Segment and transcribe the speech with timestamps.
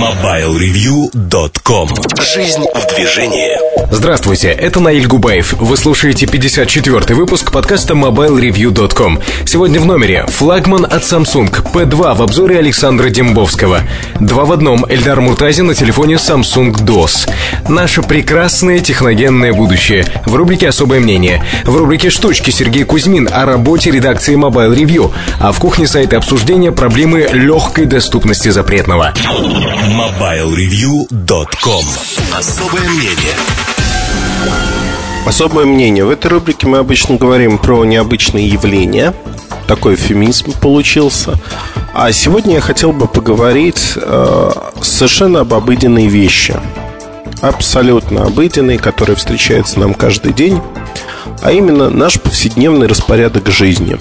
[0.00, 1.88] MobileReview.com
[2.22, 3.58] Жизнь в движении
[3.92, 5.54] Здравствуйте, это Наиль Губаев.
[5.54, 9.18] Вы слушаете 54-й выпуск подкаста MobileReview.com.
[9.44, 13.80] Сегодня в номере флагман от Samsung P2 в обзоре Александра Дембовского.
[14.20, 17.28] Два в одном Эльдар Муртазин на телефоне Samsung DOS.
[17.68, 20.06] Наше прекрасное техногенное будущее.
[20.24, 21.44] В рубрике «Особое мнение».
[21.64, 25.12] В рубрике «Штучки» Сергей Кузьмин о работе редакции Mobile Review.
[25.40, 29.12] А в кухне сайта обсуждения проблемы легкой доступности запретного.
[29.90, 31.84] MobileReview.com
[32.32, 33.34] Особое мнение
[35.26, 36.04] Особое мнение.
[36.04, 39.12] В этой рубрике мы обычно говорим про необычные явления.
[39.66, 41.34] Такой эфемизм получился.
[41.92, 44.50] А сегодня я хотел бы поговорить э,
[44.80, 46.54] совершенно об обыденной вещи.
[47.40, 50.60] Абсолютно обыденной, которая встречается нам каждый день.
[51.42, 53.98] А именно наш повседневный распорядок жизни.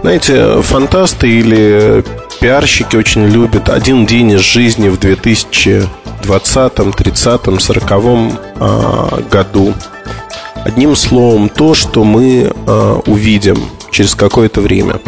[0.00, 2.04] Знаете, фантасты или
[2.40, 9.74] пиарщики очень любят один день из жизни в 2020, 30, 40 году.
[10.64, 13.58] Одним словом, то, что мы а, увидим
[13.90, 15.00] через какое-то время.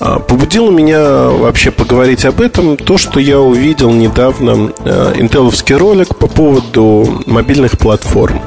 [0.00, 6.16] А, побудило меня вообще поговорить об этом то, что я увидел недавно а, интеловский ролик
[6.16, 8.40] по поводу мобильных платформ.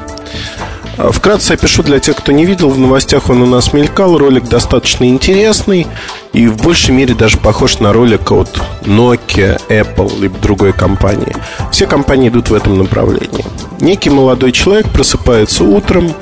[0.98, 4.18] Вкратце опишу для тех, кто не видел, в новостях он у нас мелькал.
[4.18, 5.86] Ролик достаточно интересный
[6.32, 11.36] и в большей мере даже похож на ролик от Nokia, Apple либо другой компании.
[11.70, 13.44] Все компании идут в этом направлении.
[13.80, 16.12] Некий молодой человек просыпается утром,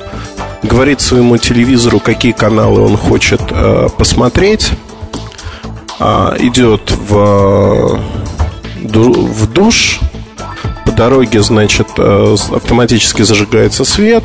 [0.61, 4.69] говорит своему телевизору, какие каналы он хочет э, посмотреть,
[5.99, 7.99] э, идет в,
[8.83, 9.99] в душ,
[10.85, 14.23] по дороге, значит, э, автоматически зажигается свет,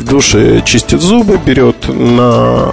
[0.00, 2.72] в душе чистит зубы, берет на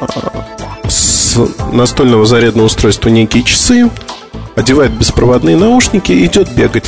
[0.87, 1.37] с
[1.73, 3.89] настольного зарядного устройства некие часы,
[4.55, 6.85] одевает беспроводные наушники и идет бегать.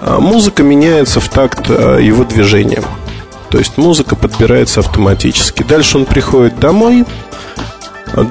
[0.00, 2.82] А музыка меняется в такт э, его движения.
[3.50, 5.64] То есть музыка подбирается автоматически.
[5.64, 7.04] Дальше он приходит домой.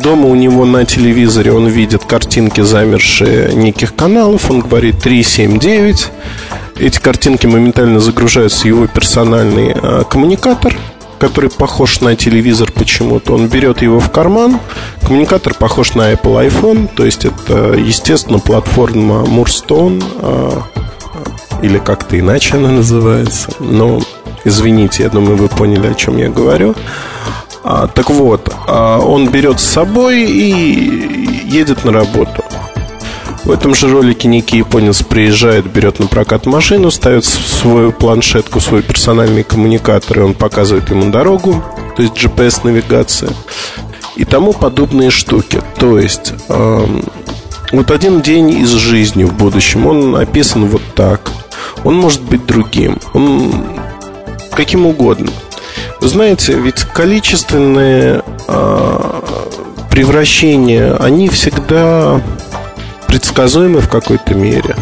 [0.02, 4.50] Дома у него на телевизоре он видит картинки, замершие неких каналов.
[4.50, 6.08] Он говорит 379.
[6.78, 10.76] Эти картинки моментально загружаются в его персональный э, коммуникатор–
[11.20, 13.34] который похож на телевизор почему-то.
[13.34, 14.60] Он берет его в карман.
[15.02, 16.90] Коммуникатор похож на Apple iPhone.
[16.96, 20.04] То есть это, естественно, платформа Moorstone.
[20.22, 20.64] А,
[21.62, 23.52] или как-то иначе она называется.
[23.60, 24.02] Но,
[24.46, 26.74] извините, я думаю, вы поняли, о чем я говорю.
[27.64, 32.44] А, так вот, а, он берет с собой и едет на работу.
[33.44, 38.84] В этом же ролике некий японец приезжает, берет на прокат машину, ставит свою планшетку, свой
[38.84, 41.64] персональный коммуникатор, и он показывает ему дорогу,
[41.96, 43.32] то есть GPS-навигация
[44.18, 45.62] и тому подобные штуки.
[45.78, 47.02] То есть э,
[47.72, 51.32] вот один день из жизни в будущем, он описан вот так.
[51.86, 53.54] Он может быть другим, он
[54.52, 55.32] каким угодно.
[56.02, 59.22] Вы знаете, ведь количественные э,
[59.90, 62.22] превращения, они всегда
[63.10, 64.76] предсказуемы в какой-то мере.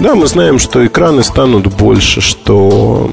[0.00, 3.10] Да, мы знаем, что экраны станут больше, что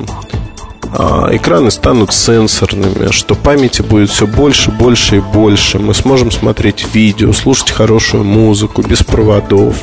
[0.92, 5.78] а, экраны станут сенсорными, что памяти будет все больше, больше и больше.
[5.78, 9.76] Мы сможем смотреть видео, слушать хорошую музыку без проводов.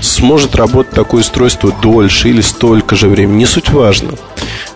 [0.00, 3.38] Сможет работать такое устройство дольше или столько же времени.
[3.38, 4.10] Не суть важно.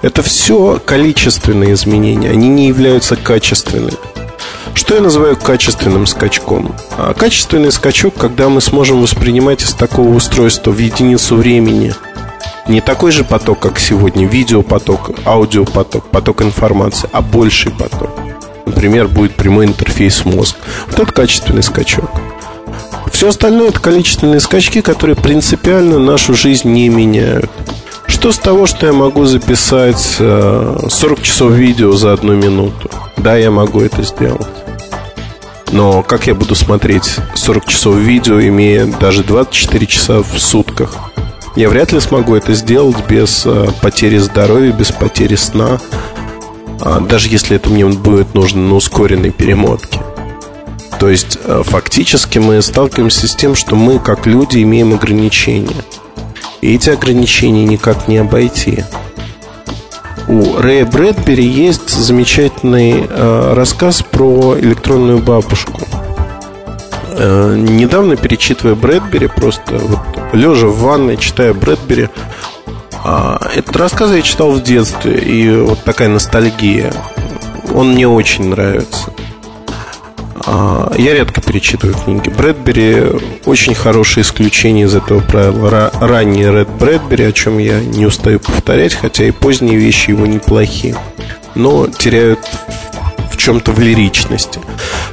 [0.02, 3.92] Это все количественные изменения, они не являются качественными.
[4.78, 6.72] Что я называю качественным скачком?
[6.96, 11.92] А качественный скачок, когда мы сможем воспринимать из такого устройства в единицу времени
[12.68, 18.10] не такой же поток, как сегодня, видеопоток, аудиопоток, поток информации, а больший поток.
[18.66, 20.56] Например, будет прямой интерфейс мозг.
[20.86, 22.08] Вот это качественный скачок.
[23.12, 27.50] Все остальное это количественные скачки, которые принципиально нашу жизнь не меняют.
[28.18, 32.90] Что с того, что я могу записать 40 э, часов видео за одну минуту?
[33.16, 34.48] Да, я могу это сделать.
[35.70, 40.96] Но как я буду смотреть 40 часов видео, имея даже 24 часа в сутках?
[41.54, 45.78] Я вряд ли смогу это сделать без э, потери здоровья, без потери сна.
[46.80, 50.00] А, даже если это мне будет нужно на ускоренной перемотке.
[50.98, 55.84] То есть, э, фактически мы сталкиваемся с тем, что мы, как люди, имеем ограничения.
[56.60, 58.84] И эти ограничения никак не обойти.
[60.26, 65.80] У Рэя Брэдбери есть замечательный э, рассказ про электронную бабушку.
[67.12, 70.00] Э, недавно перечитывая Брэдбери, просто вот
[70.34, 72.10] лежа в ванной, читая Брэдбери,
[73.04, 76.92] э, этот рассказ я читал в детстве, и вот такая ностальгия.
[77.74, 79.12] Он мне очень нравится.
[80.50, 82.30] А, я редко перечитываю книги.
[82.30, 83.02] Брэдбери
[83.44, 85.92] очень хорошее исключение из этого правила.
[86.00, 90.96] Ранний Ред Брэдбери, о чем я не устаю повторять, хотя и поздние вещи его неплохие,
[91.54, 92.38] но теряют
[93.30, 94.60] в чем-то в лиричности.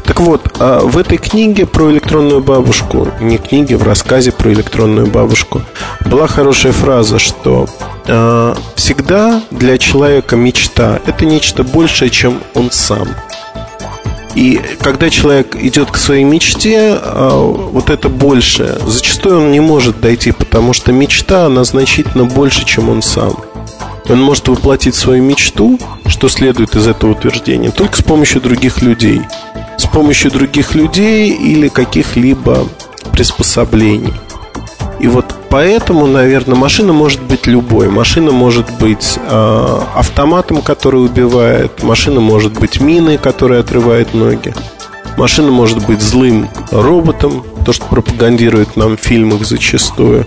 [0.06, 5.08] Так вот, а в этой книге про электронную бабушку, не книге, в рассказе про электронную
[5.08, 5.64] бабушку,
[6.06, 7.68] была хорошая фраза, что
[8.08, 13.10] э, всегда для человека мечта это нечто большее, чем он сам.
[14.36, 20.02] И когда человек идет к своей мечте, а, вот это больше, зачастую он не может
[20.02, 23.34] дойти, потому что мечта, она значительно больше, чем он сам.
[24.08, 29.22] Он может воплотить свою мечту, что следует из этого утверждения, только с помощью других людей.
[29.78, 32.68] С помощью других людей или каких-либо
[33.12, 34.14] приспособлений.
[35.00, 37.90] И вот поэтому, наверное, машина может быть любой.
[37.90, 41.84] Машина может быть э, автоматом, который убивает.
[41.84, 44.54] Машина может быть миной, которая отрывает ноги.
[45.18, 50.26] Машина может быть злым роботом, то, что пропагандирует нам в фильмах зачастую.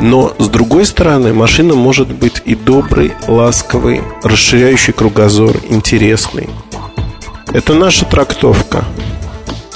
[0.00, 6.48] Но, с другой стороны, машина может быть и добрый, ласковый, расширяющий кругозор, интересный.
[7.52, 8.84] Это наша трактовка.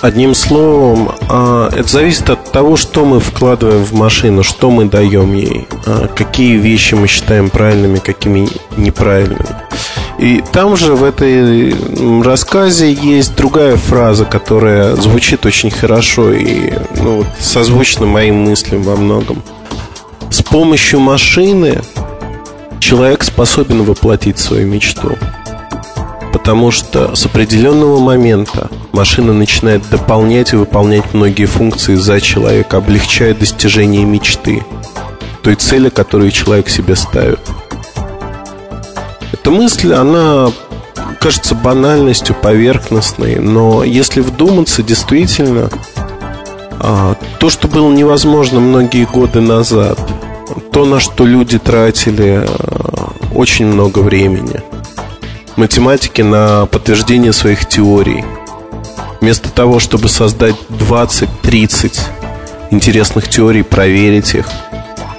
[0.02, 5.34] Одним словом, а, это зависит от того, что мы вкладываем в машину, что мы даем
[5.34, 8.48] ей, а, какие вещи мы считаем правильными, какими
[8.78, 9.44] неправильными.
[10.18, 11.74] И там же в этой
[12.22, 19.42] рассказе есть другая фраза, которая звучит очень хорошо и ну, созвучна моим мыслям во многом.
[20.30, 21.82] С помощью машины
[22.78, 25.18] человек способен воплотить свою мечту.
[26.40, 33.34] Потому что с определенного момента машина начинает дополнять и выполнять многие функции за человека, облегчая
[33.34, 34.64] достижение мечты,
[35.42, 37.40] той цели, которую человек себе ставит.
[39.32, 40.50] Эта мысль, она
[41.20, 45.68] кажется банальностью, поверхностной, но если вдуматься, действительно,
[46.80, 49.98] а, то, что было невозможно многие годы назад,
[50.72, 54.62] то, на что люди тратили а, очень много времени–
[55.60, 58.24] математики на подтверждение своих теорий.
[59.20, 62.00] Вместо того, чтобы создать 20-30
[62.70, 64.46] интересных теорий, проверить их,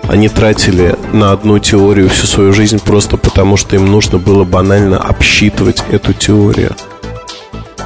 [0.07, 4.97] они тратили на одну теорию всю свою жизнь просто потому, что им нужно было банально
[4.97, 6.75] обсчитывать эту теорию.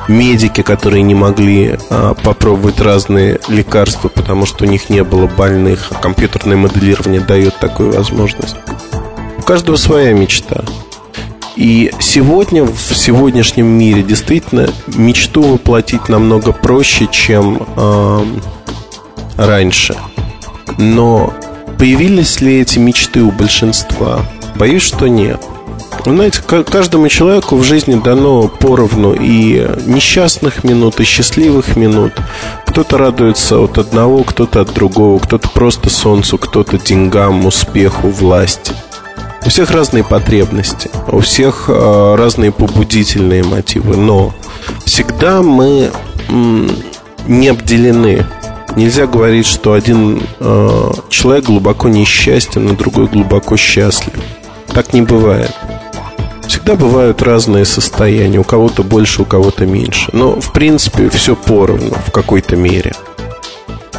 [0.08, 5.88] Медики, которые не могли а, попробовать разные лекарства, потому что у них не было больных,
[5.92, 8.56] а компьютерное моделирование дает такую возможность.
[9.38, 10.64] У каждого своя мечта.
[11.56, 18.26] И сегодня, в сегодняшнем мире, действительно, мечту воплотить намного проще, чем э,
[19.38, 19.96] раньше.
[20.78, 21.34] Но
[21.78, 24.20] появились ли эти мечты у большинства?
[24.56, 25.42] Боюсь, что нет.
[26.06, 32.14] Вы знаете, каждому человеку в жизни дано поровну и несчастных минут, и счастливых минут.
[32.68, 38.74] Кто-то радуется от одного, кто-то от другого, кто-то просто солнцу, кто-то деньгам, успеху, власти.
[39.46, 44.34] У всех разные потребности, у всех э, разные побудительные мотивы, но
[44.86, 45.92] всегда мы
[47.28, 48.26] не обделены.
[48.76, 54.16] Нельзя говорить, что один э, человек глубоко несчастен, а другой глубоко счастлив.
[54.74, 55.54] Так не бывает.
[56.48, 60.10] Всегда бывают разные состояния, у кого-то больше, у кого-то меньше.
[60.12, 62.94] Но, в принципе, все поровну в какой-то мере.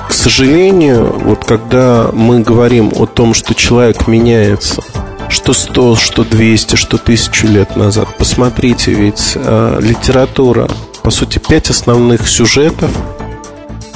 [0.09, 4.83] К сожалению, вот когда мы говорим о том, что человек меняется–
[5.37, 8.09] что 100, что 200, что 1000 лет назад.
[8.17, 10.67] Посмотрите, ведь э, литература,
[11.03, 12.91] по сути, пять основных сюжетов,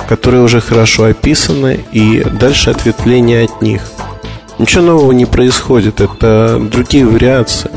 [0.07, 3.83] которые уже хорошо описаны, и дальше ответвление от них.
[4.59, 7.71] Ничего нового не происходит, это другие вариации.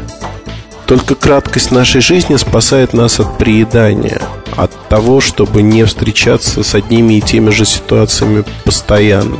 [0.86, 4.22] Только краткость нашей жизни спасает нас от приедания,
[4.58, 9.38] от того, чтобы не встречаться с одними и теми же ситуациями постоянно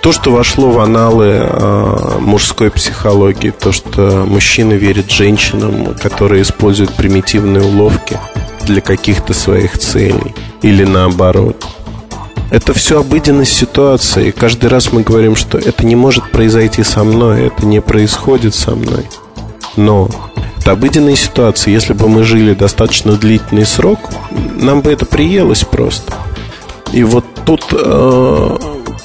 [0.00, 6.94] то, что вошло в аналы э, мужской психологии, то, что мужчины верят женщинам, которые используют
[6.94, 8.18] примитивные уловки
[8.62, 11.66] для каких-то своих целей, или наоборот.
[12.50, 14.30] Это все обыденность ситуации.
[14.30, 18.72] Каждый раз мы говорим, что это не может произойти со мной, это не происходит со
[18.72, 19.06] мной.
[19.76, 20.08] Но
[20.58, 21.72] это обыденная ситуация.
[21.72, 26.12] Если бы мы жили достаточно длительный срок, нам бы это приелось просто.
[26.92, 28.58] И вот тут э,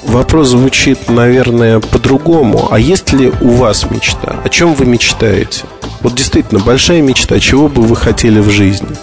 [0.04, 2.68] вопрос звучит, наверное, по-другому.
[2.70, 4.36] А есть ли у вас мечта?
[4.44, 5.64] О чем вы мечтаете?
[6.00, 8.94] Вот действительно, большая мечта, чего бы вы хотели в жизни?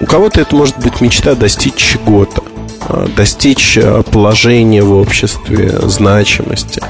[0.00, 2.42] У кого-то это может быть мечта достичь чего-то,
[2.88, 6.82] а, достичь а, положения в обществе, значимости.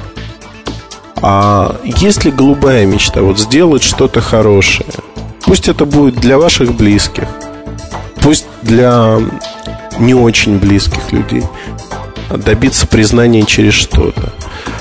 [1.20, 3.20] А есть ли голубая мечта?
[3.20, 4.88] Вот сделать что-то хорошее.
[5.44, 7.28] Пусть это будет для ваших близких,
[8.22, 9.18] пусть для
[9.98, 11.42] не очень близких людей,
[12.30, 14.32] добиться признания через что-то.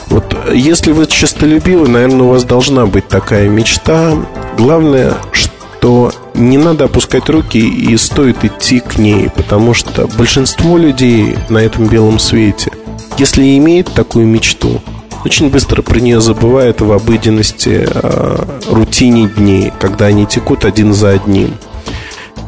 [0.08, 4.14] Вот если вы честолюбивы, наверное, у вас должна быть такая мечта.
[4.58, 11.38] Главное, что не надо опускать руки и стоит идти к ней, потому что большинство людей
[11.50, 12.72] на этом белом свете,
[13.18, 14.82] если имеет такую мечту,
[15.24, 21.12] очень быстро про нее забывает в обыденности, э, рутине дней, когда они текут один за
[21.12, 21.54] одним.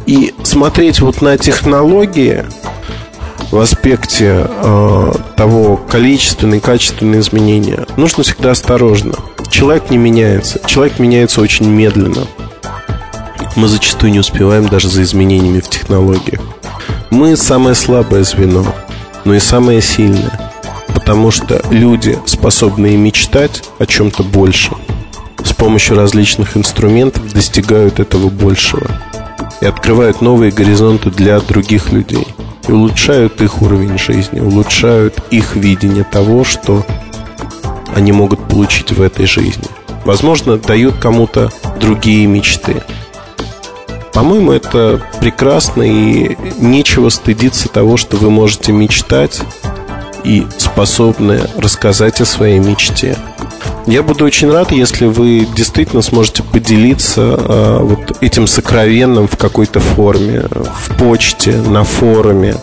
[0.05, 2.45] И смотреть вот на технологии
[3.51, 9.13] в аспекте э, того количественные и качественные изменения нужно всегда осторожно.
[9.49, 10.59] Человек не меняется.
[10.65, 12.27] Человек меняется очень медленно.
[13.55, 16.41] Мы зачастую не успеваем даже за изменениями в технологиях.
[17.11, 18.65] Мы самое слабое звено,
[19.23, 20.51] но и самое сильное.
[20.87, 24.79] Потому что люди, способные мечтать о чем-то большем,
[25.43, 28.87] с помощью различных инструментов достигают этого большего
[29.61, 32.27] и открывают новые горизонты для других людей
[32.67, 36.85] и улучшают их уровень жизни, улучшают их видение того, что
[37.95, 39.65] они могут получить в этой жизни.
[40.05, 42.83] Возможно, дают кому-то другие мечты.
[44.13, 49.41] По-моему, это прекрасно и нечего стыдиться того, что вы можете мечтать
[50.23, 53.17] и способны рассказать о своей мечте.
[53.85, 59.79] Я буду очень рад, если вы действительно сможете поделиться э, вот этим сокровенным в какой-то
[59.81, 62.55] форме, в почте, на форуме,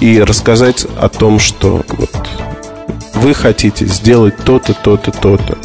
[0.00, 2.28] и рассказать о том, что вот
[3.14, 5.58] вы хотите сделать то-то, то-то, то-то.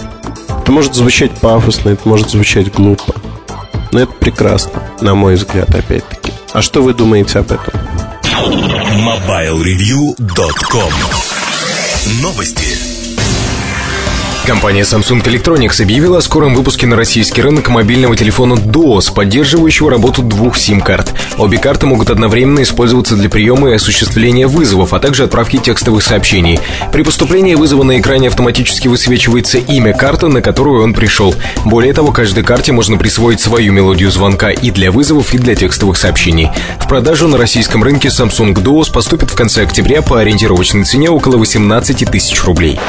[0.61, 3.15] Это может звучать пафосно, это может звучать глупо.
[3.91, 6.33] Но это прекрасно, на мой взгляд, опять-таки.
[6.51, 7.73] А что вы думаете об этом?
[9.01, 10.91] MobileReview.com
[12.21, 12.86] Новости.
[14.47, 20.21] Компания Samsung Electronics объявила о скором выпуске на российский рынок мобильного телефона DOS, поддерживающего работу
[20.21, 21.13] двух сим-карт.
[21.37, 26.61] Обе карты могут одновременно использоваться для приема и осуществления вызовов, а также отправки текстовых сообщений.
[26.93, 31.35] При поступлении вызова на экране автоматически высвечивается имя карты, на которую он пришел.
[31.65, 35.97] Более того, каждой карте можно присвоить свою мелодию звонка и для вызовов, и для текстовых
[35.97, 36.47] сообщений.
[36.79, 41.35] В продажу на российском рынке Samsung DOS поступит в конце октября по ориентировочной цене около
[41.35, 42.79] 18 тысяч рублей.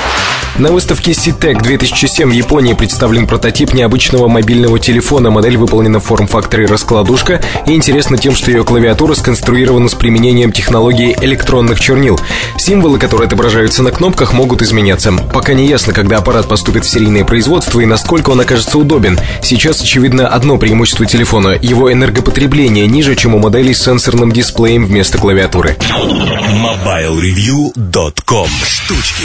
[0.56, 5.30] На выставке CT Tech 2007 в Японии представлен прототип необычного мобильного телефона.
[5.30, 11.16] Модель выполнена в форм-факторе раскладушка и интересна тем, что ее клавиатура сконструирована с применением технологии
[11.22, 12.20] электронных чернил.
[12.58, 15.10] Символы, которые отображаются на кнопках, могут изменяться.
[15.32, 19.18] Пока не ясно, когда аппарат поступит в серийное производство и насколько он окажется удобен.
[19.40, 25.16] Сейчас очевидно одно преимущество телефона– его энергопотребление ниже, чем у моделей с сенсорным дисплеем вместо
[25.16, 25.78] клавиатуры.
[26.52, 29.24] MobileReview.com Штучки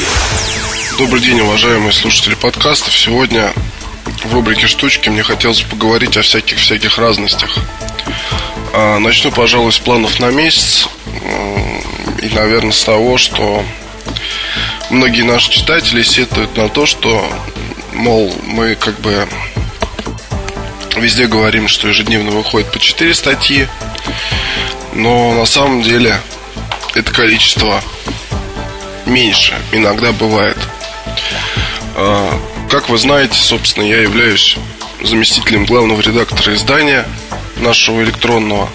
[0.97, 2.95] Добрый день, уважаемые слушатели подкастов.
[2.95, 3.51] Сегодня
[4.25, 7.57] в рубрике «Штучки» мне хотелось поговорить о всяких-всяких разностях.
[8.73, 10.87] А, начну, пожалуй, с планов на месяц.
[12.21, 13.65] И, наверное, с того, что
[14.91, 17.27] многие наши читатели сетуют на то, что,
[17.91, 19.27] мол, мы как бы
[20.95, 23.67] везде говорим, что ежедневно выходит по 4 статьи,
[24.93, 26.19] но на самом деле
[26.93, 27.81] это количество
[29.07, 30.57] меньше иногда бывает.
[31.95, 32.39] А,
[32.69, 34.57] как вы знаете, собственно, я являюсь
[35.01, 37.05] заместителем главного редактора издания
[37.57, 38.69] нашего электронного.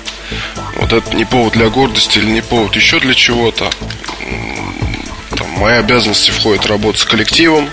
[0.76, 3.70] Вот это не повод для гордости или не повод еще для чего-то.
[5.36, 7.68] Там, мои обязанности входят работа с коллективом,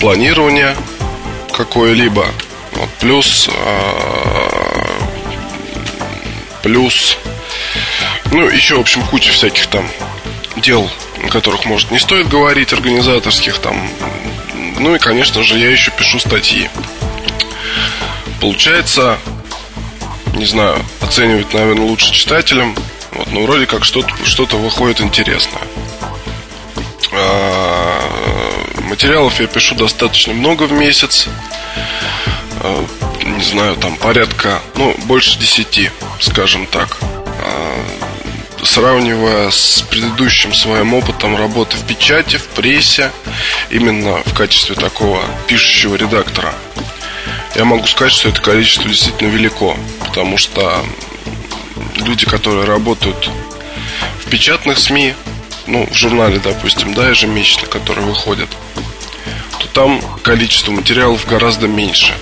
[0.00, 0.76] планирование
[1.52, 2.26] какое-либо.
[2.72, 4.86] Вот, плюс а,
[6.62, 7.18] плюс
[8.32, 9.86] ну, еще, в общем, куча всяких там
[10.56, 10.90] дел,
[11.28, 13.88] которых, может, не стоит говорить, организаторских там
[14.82, 16.68] ну и, конечно же, я еще пишу статьи.
[18.40, 19.16] Получается,
[20.34, 22.74] не знаю, оценивать, наверное, лучше читателям.
[23.12, 25.62] Вот, но вроде как что-то что выходит интересное.
[27.12, 28.10] А,
[28.82, 31.28] материалов я пишу достаточно много в месяц.
[32.60, 32.84] А,
[33.24, 36.98] не знаю, там порядка, ну, больше десяти, скажем так.
[38.62, 43.10] Сравнивая с предыдущим своим опытом работы в печати, в прессе,
[43.70, 46.54] именно в качестве такого пишущего редактора,
[47.56, 49.76] я могу сказать, что это количество действительно велико,
[50.06, 50.84] потому что
[51.96, 53.30] люди, которые работают
[54.24, 55.14] в печатных СМИ,
[55.66, 58.48] ну, в журнале, допустим, да, ежемесячно, который выходит,
[59.58, 62.14] то там количество материалов гораздо меньше.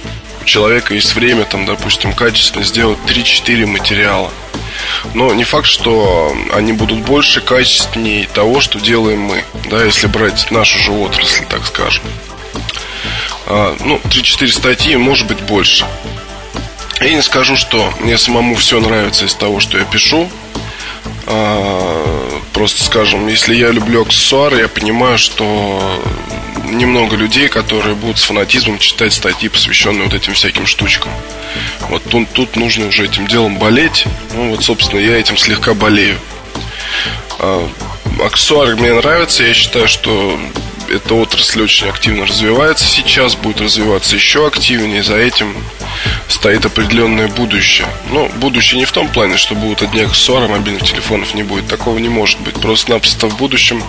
[0.51, 4.33] Человека есть время, там, допустим, качественно сделать 3-4 материала–
[5.15, 10.51] но не факт, что они будут больше, качественнее того, что делаем мы, да, если брать
[10.51, 12.05] нашу же отрасль, так скажем.
[13.47, 15.87] А, ну, 3-4 статьи, может быть, больше.
[17.01, 20.29] Я не скажу, что мне самому все нравится из того, что я пишу.
[21.27, 26.03] А, просто скажем, если я люблю аксессуары, я понимаю, что
[26.71, 31.13] немного людей, которые будут с фанатизмом читать статьи, посвященные вот этим всяким штучкам.
[31.89, 34.05] Вот тут, тут нужно уже этим делом болеть.
[34.35, 36.19] Ну вот, собственно, я этим слегка болею.
[37.39, 37.69] А,
[38.25, 39.43] аксессуары мне нравятся.
[39.43, 40.39] Я считаю, что
[40.91, 45.03] эта отрасль очень активно развивается сейчас, будет развиваться еще активнее.
[45.03, 45.55] За этим
[46.29, 47.87] стоит определенное будущее.
[48.11, 51.69] Но будущее не в том плане, что будут одни аксессуары, мобильных телефонов не будет.
[51.69, 52.61] Такого не может быть.
[52.61, 53.83] Просто-напросто в будущем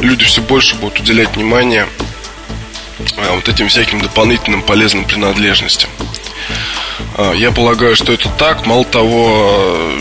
[0.00, 1.86] люди все больше будут уделять внимание
[3.16, 5.90] а, вот этим всяким дополнительным полезным принадлежностям.
[7.16, 8.66] А, я полагаю, что это так.
[8.66, 9.92] Мало того,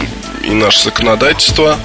[0.43, 1.79] и наше законодательство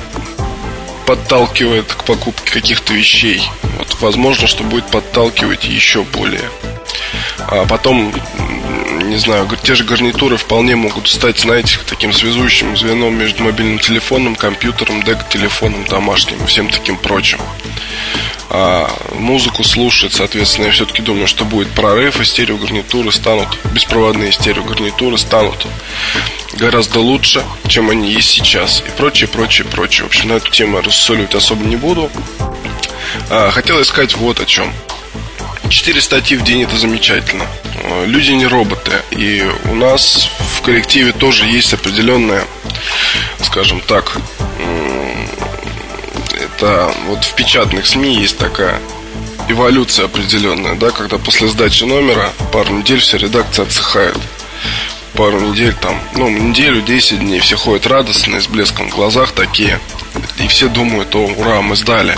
[1.09, 3.41] подталкивает к покупке каких-то вещей.
[3.79, 6.50] Вот, возможно, что будет подталкивать еще более.
[7.47, 8.12] А потом,
[8.88, 14.35] не знаю, те же гарнитуры вполне могут стать, знаете, таким связующим звеном между мобильным телефоном,
[14.35, 17.40] компьютером, дек-телефоном, домашним и всем таким прочим.
[18.50, 25.18] А музыку слушать, соответственно, я все-таки думаю, что будет прорыв, и стереогарнитуры станут, беспроводные стереогарнитуры
[25.18, 25.66] станут
[26.54, 28.83] гораздо лучше, чем они есть сейчас.
[28.87, 30.04] И прочее, прочее, прочее.
[30.04, 32.11] В общем, на эту тему рассоливать особо не буду.
[33.30, 34.73] А, хотел сказать вот о чем.
[35.68, 37.46] Четыре статьи в день это замечательно.
[38.06, 38.92] Люди не роботы.
[39.10, 42.44] И у нас в коллективе тоже есть определенная,
[43.42, 44.16] скажем так,
[46.32, 48.80] это вот в печатных СМИ есть такая
[49.48, 54.16] эволюция определенная, да, когда после сдачи номера пару недель вся редакция отсыхает
[55.14, 59.80] пару недель там, ну, неделю, 10 дней, все ходят радостные, с блеском в глазах такие.
[60.38, 62.16] И все думают, о, ура, мы сдали.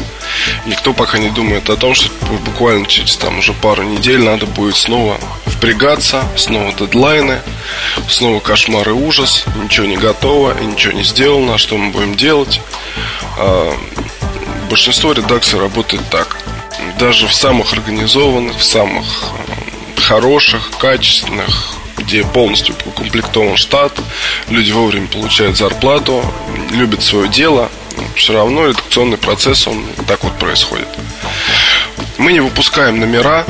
[0.66, 2.10] Никто пока не думает о том, что
[2.44, 7.40] буквально через там уже пару недель надо будет снова впрягаться, снова дедлайны,
[8.08, 12.60] снова кошмар и ужас, ничего не готово, ничего не сделано, что мы будем делать.
[13.38, 13.76] А,
[14.68, 16.36] большинство редакций работает так.
[16.98, 19.04] Даже в самых организованных, в самых
[19.96, 23.92] э, хороших, качественных, где полностью укомплектован штат,
[24.48, 26.24] люди вовремя получают зарплату,
[26.72, 27.70] любят свое дело,
[28.14, 30.88] все равно редакционный процесс, он так вот происходит.
[32.18, 33.44] Мы не выпускаем номера,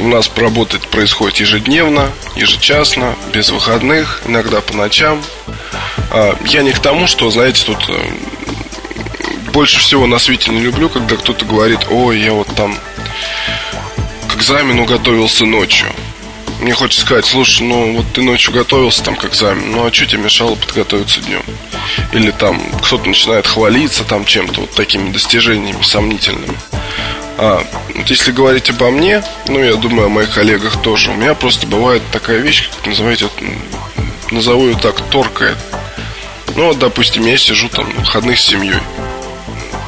[0.00, 5.22] у нас работать происходит ежедневно, ежечасно, без выходных, иногда по ночам.
[6.10, 8.10] А, я не к тому, что, знаете, тут э,
[9.52, 12.76] больше всего на свете не люблю, когда кто-то говорит, ой, я вот там
[14.28, 15.88] к экзамену готовился ночью.
[16.60, 20.04] Мне хочется сказать, слушай, ну вот ты ночью готовился там к экзамену, ну а что
[20.04, 21.42] тебе мешало подготовиться днем?
[22.12, 26.54] Или там кто-то начинает хвалиться там чем-то, вот такими достижениями сомнительными.
[27.38, 31.34] А, вот если говорить обо мне, ну я думаю о моих коллегах тоже, у меня
[31.34, 33.30] просто бывает такая вещь, как называете,
[34.30, 35.56] назову ее так, торкает.
[36.56, 38.80] Ну вот, допустим, я сижу там на выходных с семьей.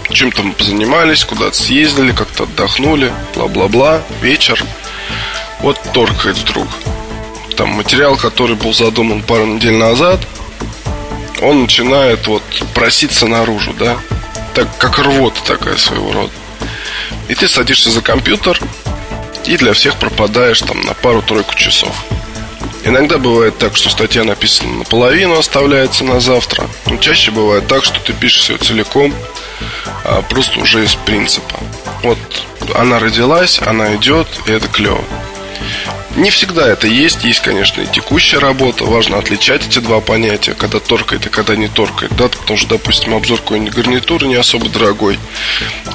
[0.09, 4.65] Чем-то мы позанимались, куда-то съездили, как-то отдохнули, бла-бла-бла, вечер–
[5.62, 6.68] вот торкает вдруг.
[7.57, 10.20] Там материал, который был задуман пару недель назад,
[11.40, 12.42] он начинает вот
[12.75, 13.96] проситься наружу, да?
[14.55, 16.33] Так как рвота такая своего рода.
[17.29, 18.61] И ты садишься за компьютер
[19.46, 21.94] и для всех пропадаешь там на пару-тройку часов.
[22.85, 26.66] Иногда бывает так, что статья написана наполовину, оставляется на завтра.
[26.87, 29.14] Но чаще бывает так, что ты пишешь ее целиком,
[30.05, 31.61] а просто уже из принципа.
[32.03, 32.18] Вот
[32.75, 35.05] она родилась, она идет, и это клево.
[36.16, 37.25] Не всегда это есть.
[37.25, 38.85] Есть, конечно, и текущая работа.
[38.85, 42.14] Важно отличать эти два понятия, когда торкает и когда не торкает.
[42.16, 45.18] Да, потому что, допустим, обзор какой-нибудь гарнитуры не особо дорогой.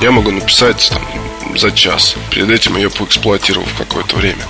[0.01, 2.15] Я могу написать там, за час.
[2.31, 4.43] Перед этим ее поэксплуатировав какое-то время.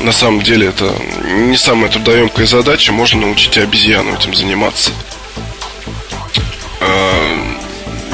[0.00, 2.92] На самом деле это не самая трудоемкая задача.
[2.92, 4.92] Можно научить обезьяну этим заниматься.
[6.80, 7.56] А,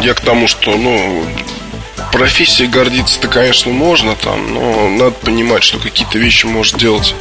[0.00, 1.26] я к тому, что, ну,
[2.14, 7.12] профессией гордиться-то, конечно, можно там, но надо понимать, что какие-то вещи может делать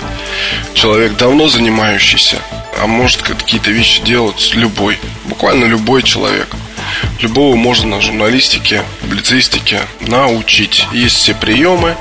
[0.76, 2.38] человек, давно занимающийся,
[2.80, 6.48] а может какие-то вещи делать любой, буквально любой человек.
[7.22, 10.86] Любого можно на журналистике, публицистике научить.
[10.92, 11.98] Есть все приемы,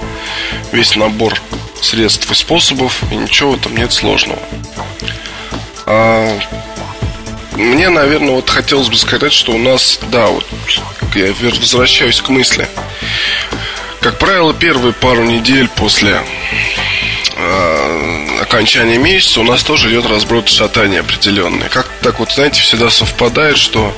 [0.70, 1.40] весь набор
[1.81, 4.38] средств и способов, и ничего там нет сложного.
[5.87, 6.38] А
[7.52, 10.44] мне, наверное, вот хотелось бы сказать, что у нас, да, вот
[11.16, 12.68] я возвращаюсь к мысли.
[14.01, 16.22] Как правило, первые пару недель после
[17.37, 21.68] э, окончания месяца у нас тоже идет разброд шатания определенный.
[21.68, 23.94] Как так вот, знаете, всегда совпадает, что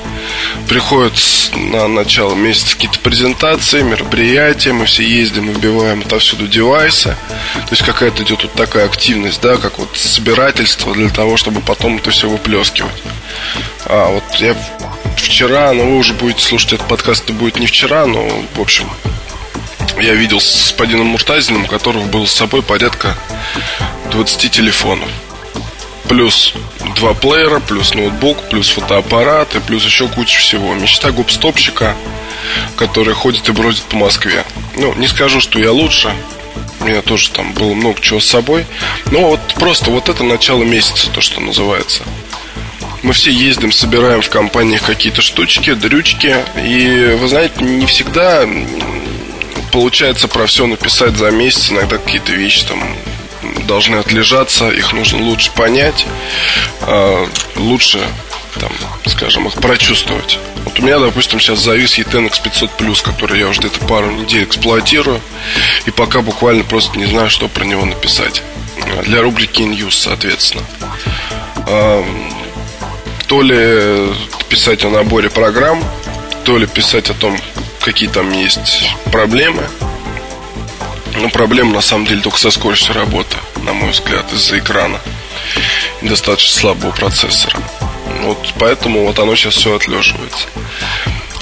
[0.69, 1.13] приходят
[1.55, 7.15] на начало месяца какие-то презентации, мероприятия, мы все ездим, выбиваем отовсюду девайсы.
[7.53, 11.97] То есть какая-то идет вот такая активность, да, как вот собирательство для того, чтобы потом
[11.97, 13.01] это все выплескивать.
[13.85, 14.55] А вот я
[15.15, 18.89] вчера, ну вы уже будете слушать этот подкаст, это будет не вчера, но, в общем,
[19.99, 23.15] я видел с господином Муртазиным, у которого было с собой порядка
[24.11, 25.09] 20 телефонов.
[26.07, 26.53] Плюс
[26.95, 30.73] два плеера, плюс ноутбук, плюс фотоаппарат и плюс еще куча всего.
[30.75, 31.95] Мечта губстопщика,
[32.75, 34.45] который ходит и бродит по Москве.
[34.75, 36.13] Ну, не скажу, что я лучше.
[36.79, 38.65] У меня тоже там было много чего с собой.
[39.11, 42.03] Но вот просто вот это начало месяца, то, что называется.
[43.05, 46.37] Мы все ездим, собираем в компаниях какие-то штучки, дрючки.
[46.65, 48.49] И, вы знаете, не всегда
[49.71, 51.69] получается про все написать за месяц.
[51.69, 52.81] Иногда какие-то вещи там
[53.67, 56.07] должны отлежаться, их нужно лучше понять,
[56.81, 57.99] а, лучше,
[58.59, 58.71] там,
[59.05, 60.39] скажем, их прочувствовать.
[60.63, 64.45] Вот у меня, допустим, сейчас завис ETNX 500 Plus, который я уже где-то пару недель
[64.45, 65.21] эксплуатирую,
[65.85, 68.41] и пока буквально просто не знаю, что про него написать.
[69.03, 70.63] Для рубрики News, соответственно.
[73.35, 74.13] То ли
[74.47, 75.83] писать о наборе программ,
[76.45, 77.37] то ли писать о том,
[77.81, 79.61] какие там есть проблемы,
[81.17, 85.01] но проблема на самом деле только со скоростью работы, на мой взгляд, из-за экрана
[86.01, 87.59] и достаточно слабого процессора.
[88.21, 90.47] Вот поэтому вот оно сейчас все отлеживается.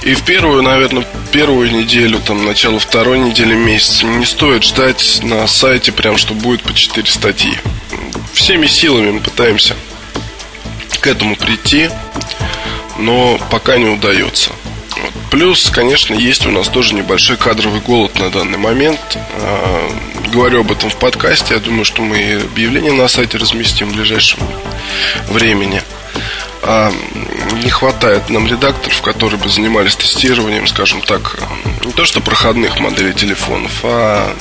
[0.01, 5.45] И в первую, наверное, первую неделю, там, начало второй недели месяца не стоит ждать на
[5.45, 7.53] сайте прям, что будет по 4 статьи.
[8.33, 9.75] Всеми силами мы пытаемся
[11.03, 11.89] к этому прийти,
[12.97, 14.51] но пока не удается.
[15.29, 18.99] Плюс, конечно, есть у нас тоже небольшой кадровый голод на данный момент.
[19.37, 19.91] А,
[20.31, 21.55] говорю об этом в подкасте.
[21.55, 24.39] Я думаю, что мы объявление на сайте разместим в ближайшем
[25.27, 25.81] времени.
[26.61, 26.93] А,
[27.61, 31.37] не хватает нам редакторов, которые бы занимались тестированием, скажем так,
[31.83, 34.33] не то что проходных моделей телефонов, а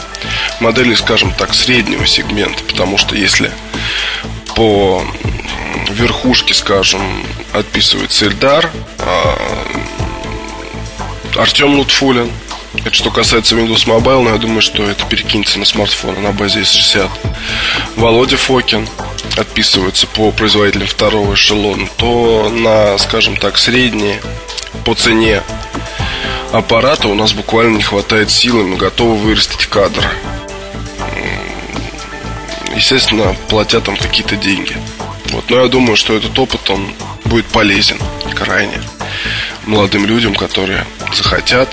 [0.60, 2.62] моделей, скажем так, среднего сегмента.
[2.62, 3.50] Потому что если
[4.54, 5.04] по
[5.90, 7.02] верхушке, скажем,
[7.52, 9.38] отписывается Эльдар, а
[11.36, 12.30] Артем Лутфулин.
[12.84, 16.60] Это что касается Windows Mobile, но я думаю, что это перекинется на смартфоны на базе
[16.60, 17.08] S60.
[17.96, 18.88] Володя Фокин
[19.36, 24.20] отписывается по производителям второго эшелона, то на, скажем так, средние
[24.84, 25.42] по цене
[26.52, 30.04] аппарата у нас буквально не хватает силы, мы готовы вырастить кадр.
[32.74, 34.76] Естественно, платят там какие-то деньги.
[35.32, 37.98] Вот, но я думаю, что этот опыт, он будет полезен
[38.34, 38.80] крайне
[39.64, 41.68] молодым людям, которые захотят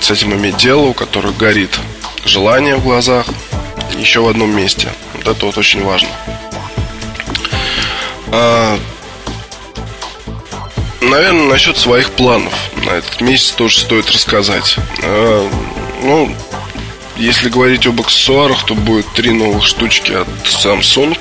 [0.00, 1.78] с этим иметь дело, у которых горит
[2.24, 3.26] желание в глазах,
[3.96, 4.88] еще в одном месте.
[5.14, 6.08] Вот это вот очень важно.
[8.32, 8.78] А,
[11.00, 12.52] наверное, насчет своих планов
[12.84, 14.76] на этот месяц тоже стоит рассказать.
[15.02, 15.50] А,
[16.02, 16.34] ну,
[17.16, 21.18] если говорить об аксессуарах, то будет три новых штучки от Samsung.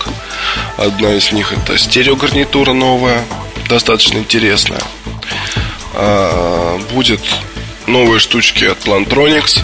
[0.77, 3.23] Одна из них это стереогарнитура новая,
[3.69, 4.82] достаточно интересная.
[5.93, 7.21] А, будет
[7.88, 9.62] новые штучки от Plantronics,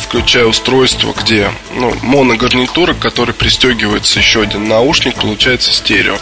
[0.00, 6.18] включая устройство, где ну, моногарнитура, к которой пристегивается еще один наушник, получается стерео.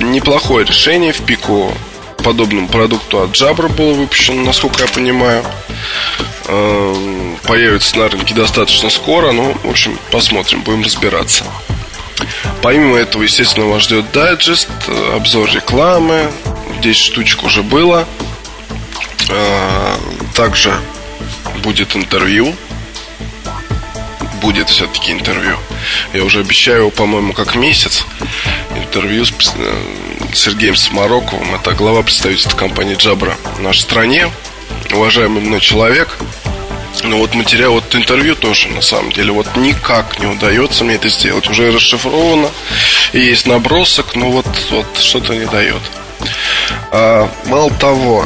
[0.00, 1.72] Неплохое решение в пику
[2.22, 5.44] подобному продукту от Jabra было выпущено, насколько я понимаю.
[6.48, 11.44] А, появится на рынке достаточно скоро, ну, в общем, посмотрим, будем разбираться.
[12.62, 14.68] Помимо этого, естественно, вас ждет дайджест,
[15.14, 16.30] обзор рекламы,
[16.82, 18.06] 10 штучек уже было.
[19.30, 19.98] А,
[20.34, 20.72] также
[21.62, 22.54] будет интервью.
[24.40, 25.56] Будет все-таки интервью.
[26.12, 28.04] Я уже обещаю его, по-моему, как месяц.
[28.76, 29.82] Интервью с э,
[30.34, 31.54] Сергеем Самароковым.
[31.54, 34.30] Это глава представительства компании Джабра в нашей стране.
[34.92, 36.16] Уважаемый мной человек.
[37.02, 41.08] Ну вот материал, вот интервью тоже, на самом деле, вот никак не удается мне это
[41.08, 41.48] сделать.
[41.48, 42.50] Уже расшифровано,
[43.12, 45.82] есть набросок, но вот, вот что-то не дает.
[46.90, 48.24] А, мало того,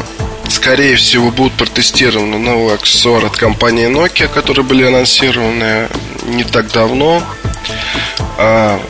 [0.48, 5.88] скорее всего, будут протестированы новые аксессуары от компании Nokia, которые были анонсированы
[6.24, 7.22] не так давно.
[8.38, 8.81] А,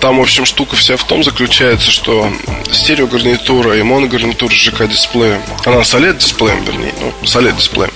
[0.00, 2.30] там, в общем, штука вся в том заключается, что
[2.70, 7.92] стереогарнитура и моногарнитура с ЖК-дисплеем, она с OLED-дисплеем, вернее, ну, с OLED-дисплеем,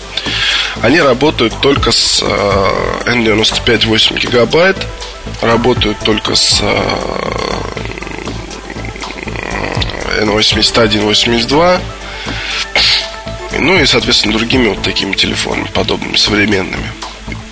[0.82, 4.76] они работают только с э, N95 8 гигабайт,
[5.40, 6.60] работают только с
[10.20, 11.80] N81, 82.
[13.58, 16.90] Ну и, соответственно, другими вот такими телефонами, подобными, современными.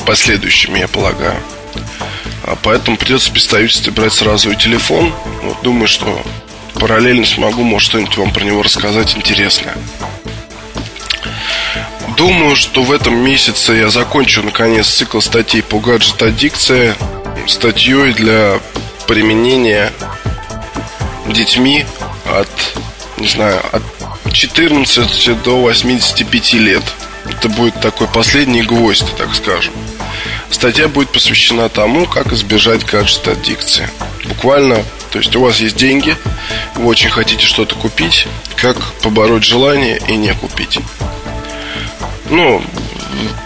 [0.07, 1.37] Последующими, я полагаю.
[2.51, 5.15] А поэтому придется в представительстве брать сразу и телефон.
[5.45, 6.21] Вот думаю, что
[6.75, 9.77] параллельно смогу, может, что-нибудь вам про него рассказать интересное.
[12.17, 16.97] Думаю, что в этом месяце я закончу, наконец, цикл статей по гаджет-аддикции
[17.47, 18.59] статьей для
[19.07, 19.93] применения
[21.29, 21.87] детьми
[22.27, 22.51] от,
[23.17, 23.85] не знаю, от
[24.33, 26.83] 14 до 85 лет.
[27.31, 29.73] Это будет такой последний гвоздь, так скажем.
[30.51, 33.89] Статья будет посвящена тому, как избежать гаджет-аддикции.
[34.25, 36.17] Буквально, то есть у вас есть деньги,
[36.77, 40.79] вы очень хотите что-то купить, как побороть желание и не купить.
[42.29, 42.63] Ну,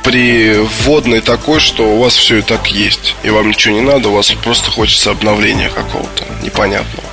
[0.02, 4.08] при вводной такой, что у вас все и так есть, и вам ничего не надо,
[4.08, 7.08] у вас просто хочется обновления какого-то непонятного.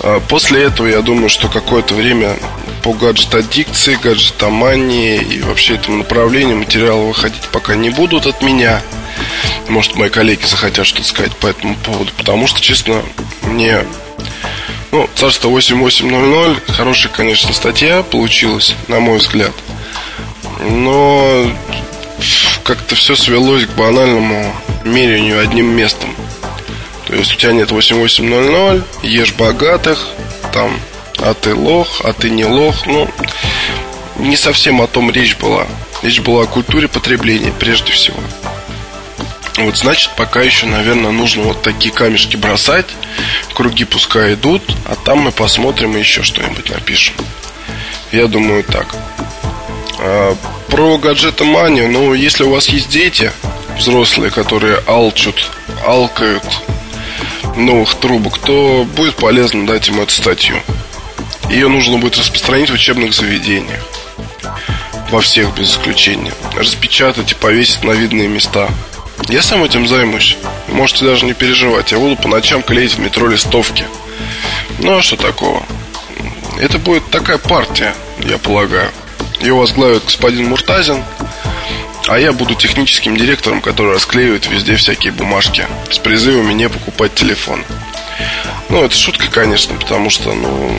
[0.00, 2.36] А после этого, я думаю, что какое-то время
[2.82, 8.82] по гаджет-аддикции, гаджетомании и вообще этому направлению материалы выходить пока не будут от меня.
[9.68, 13.02] Может, мои коллеги захотят что-то сказать по этому поводу, потому что, честно,
[13.42, 13.84] мне...
[14.90, 19.52] Ну, царство 8800, хорошая, конечно, статья получилась, на мой взгляд.
[20.68, 21.50] Но
[22.62, 26.14] как-то все свелось к банальному мерению одним местом.
[27.06, 30.06] То есть у тебя нет 8800, ешь богатых,
[30.52, 30.78] там
[31.22, 32.86] а ты лох, а ты не лох.
[32.86, 33.08] Ну,
[34.18, 35.66] не совсем о том речь была.
[36.02, 38.18] Речь была о культуре потребления прежде всего.
[39.58, 42.86] Вот значит, пока еще, наверное, нужно вот такие камешки бросать.
[43.54, 47.14] Круги пускай идут, а там мы посмотрим и еще что-нибудь напишем.
[48.10, 48.94] Я думаю так.
[50.00, 50.34] А,
[50.68, 53.30] про гаджетоманию, ну, если у вас есть дети,
[53.76, 55.50] взрослые, которые алчут,
[55.86, 56.44] алкают
[57.56, 60.56] новых трубок, то будет полезно дать им эту статью.
[61.52, 63.80] Ее нужно будет распространить в учебных заведениях.
[65.10, 66.32] Во всех без исключения.
[66.56, 68.70] Распечатать и повесить на видные места.
[69.28, 70.38] Я сам этим займусь.
[70.68, 71.92] Можете даже не переживать.
[71.92, 73.84] Я буду по ночам клеить в метро листовки.
[74.78, 75.62] Ну а что такого?
[76.58, 78.90] Это будет такая партия, я полагаю.
[79.40, 81.04] Ее возглавит господин Муртазин.
[82.08, 87.62] А я буду техническим директором, который расклеивает везде всякие бумажки с призывами не покупать телефон.
[88.70, 90.72] Ну, это шутка, конечно, потому что, ну,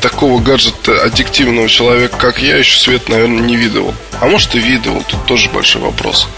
[0.00, 3.94] такого гаджета аддиктивного человека, как я, еще свет, наверное, не видывал.
[4.20, 6.28] А может и видывал, тут тоже большой вопрос.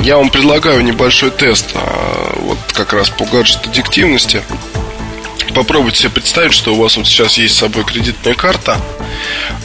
[0.00, 4.42] Я вам предлагаю небольшой тест а, вот как раз по гаджет аддиктивности.
[5.54, 8.80] Попробуйте себе представить, что у вас вот сейчас есть с собой кредитная карта,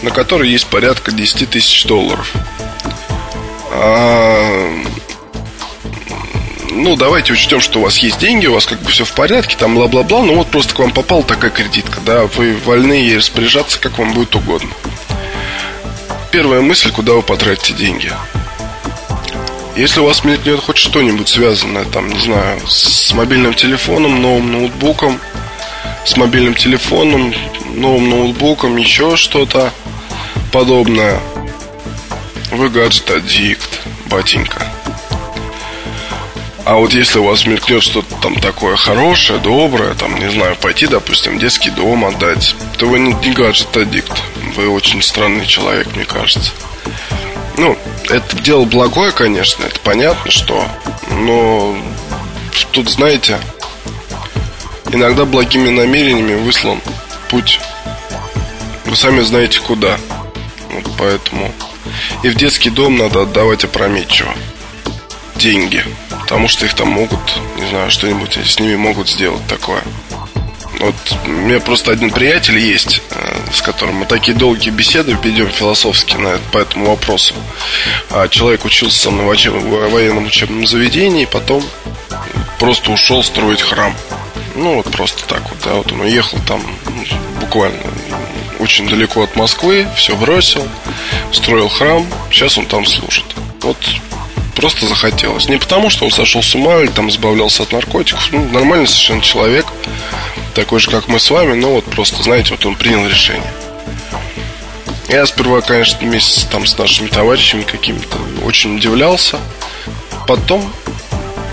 [0.02, 2.34] на которой есть порядка 10 тысяч долларов.
[6.80, 9.58] Ну, давайте учтем, что у вас есть деньги, у вас как бы все в порядке,
[9.58, 13.80] там бла-бла-бла, ну вот просто к вам попала такая кредитка, да, вы вольны ей распоряжаться,
[13.80, 14.70] как вам будет угодно.
[16.32, 18.12] Первая мысль, куда вы потратите деньги.
[19.76, 25.20] Если у вас мелькнет хоть что-нибудь связанное, там, не знаю, с мобильным телефоном, новым ноутбуком,
[26.06, 27.34] с мобильным телефоном,
[27.74, 29.74] новым ноутбуком, еще что-то
[30.52, 31.20] подобное,
[32.52, 34.68] вы гаджет аддикт, батенька.
[36.68, 40.86] А вот если у вас мелькнет что-то там такое хорошее, доброе, там, не знаю, пойти,
[40.86, 44.12] допустим, в детский дом отдать, то вы не, не гаджет-аддикт.
[44.54, 46.52] Вы очень странный человек, мне кажется.
[47.56, 47.78] Ну,
[48.10, 50.68] это дело благое, конечно, это понятно, что.
[51.10, 51.78] Но
[52.74, 53.40] тут, знаете,
[54.92, 56.82] иногда благими намерениями выслан
[57.30, 57.62] путь.
[58.84, 59.98] Вы сами знаете куда.
[60.72, 61.50] Вот поэтому
[62.24, 64.34] и в детский дом надо отдавать опрометчиво
[65.38, 65.86] деньги.
[66.28, 67.20] Потому что их там могут,
[67.58, 69.82] не знаю, что-нибудь с ними могут сделать такое.
[70.80, 75.50] Вот у меня просто один приятель есть, э, с которым мы такие долгие беседы ведем
[75.50, 77.34] философски на, по этому вопросу.
[78.10, 79.54] А человек учился со мной в, учеб...
[79.54, 81.64] в военном учебном заведении, потом
[82.60, 83.96] просто ушел строить храм.
[84.56, 87.06] Ну, вот просто так вот, да, вот он уехал там ну,
[87.40, 87.80] буквально
[88.60, 90.68] очень далеко от Москвы, все бросил,
[91.32, 93.26] строил храм, сейчас он там служит.
[93.62, 93.78] Вот
[94.58, 95.48] просто захотелось.
[95.48, 98.32] Не потому, что он сошел с ума или там избавлялся от наркотиков.
[98.32, 99.68] Ну, нормальный совершенно человек,
[100.56, 103.54] такой же, как мы с вами, но вот просто, знаете, вот он принял решение.
[105.10, 109.40] Я сперва, конечно, вместе там с нашими товарищами какими-то очень удивлялся.
[110.28, 110.68] Потом,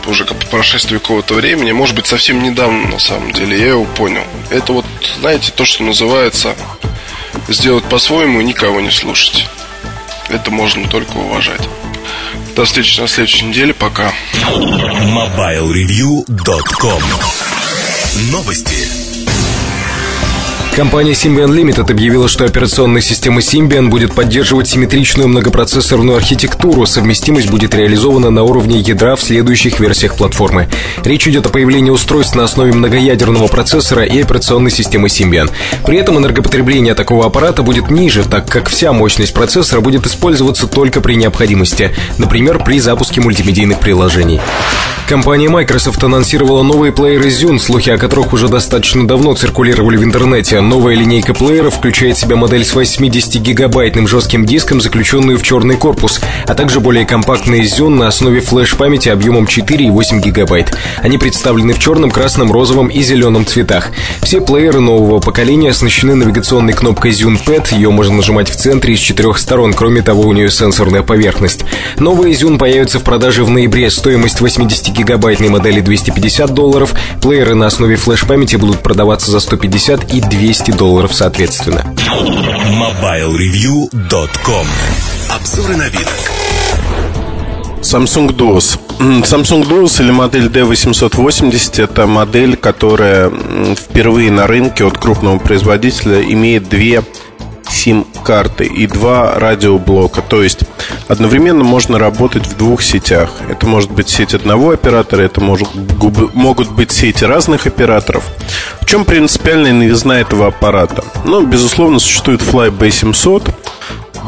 [0.06, 4.24] уже по прошествии какого-то времени, может быть, совсем недавно, на самом деле, я его понял.
[4.48, 4.86] Это вот,
[5.20, 6.56] знаете, то, что называется
[7.48, 9.46] сделать по-своему и никого не слушать.
[10.30, 11.68] Это можно только уважать.
[12.54, 13.74] До встречи на следующей неделе.
[13.74, 14.12] Пока.
[14.44, 17.02] MobileReview.com
[18.30, 19.03] Новости.
[20.76, 26.84] Компания Symbian Limited объявила, что операционная система Symbian будет поддерживать симметричную многопроцессорную архитектуру.
[26.84, 30.68] Совместимость будет реализована на уровне ядра в следующих версиях платформы.
[31.04, 35.48] Речь идет о появлении устройств на основе многоядерного процессора и операционной системы Symbian.
[35.86, 41.00] При этом энергопотребление такого аппарата будет ниже, так как вся мощность процессора будет использоваться только
[41.00, 44.40] при необходимости, например, при запуске мультимедийных приложений.
[45.08, 50.63] Компания Microsoft анонсировала новые плееры Zune, слухи о которых уже достаточно давно циркулировали в интернете.
[50.64, 56.20] Новая линейка плееров включает в себя модель с 80-гигабайтным жестким диском, заключенную в черный корпус,
[56.46, 60.74] а также более компактные Zune на основе флеш-памяти объемом 4 и 8 гигабайт.
[61.02, 63.90] Они представлены в черном, красном, розовом и зеленом цветах.
[64.22, 67.74] Все плееры нового поколения оснащены навигационной кнопкой Zune Pad.
[67.74, 69.74] Ее можно нажимать в центре и с четырех сторон.
[69.74, 71.60] Кроме того, у нее сенсорная поверхность.
[71.98, 73.90] Новые Zune появятся в продаже в ноябре.
[73.90, 76.94] Стоимость 80-гигабайтной модели 250 долларов.
[77.20, 81.84] Плееры на основе флеш-памяти будут продаваться за 150 и 200 долларов соответственно.
[82.70, 84.66] MobileReview.com
[85.30, 86.30] Обзоры новинок
[87.80, 88.78] Samsung DOS.
[88.98, 93.30] Samsung DOS или модель D880 это модель, которая
[93.76, 97.02] впервые на рынке от крупного производителя имеет две
[97.74, 100.22] сим-карты и два радиоблока.
[100.22, 100.60] То есть
[101.08, 103.30] одновременно можно работать в двух сетях.
[103.50, 105.68] Это может быть сеть одного оператора, это может,
[106.34, 108.24] могут быть сети разных операторов.
[108.80, 111.04] В чем принципиальная новизна этого аппарата?
[111.24, 113.50] Ну, безусловно, существует Fly B700,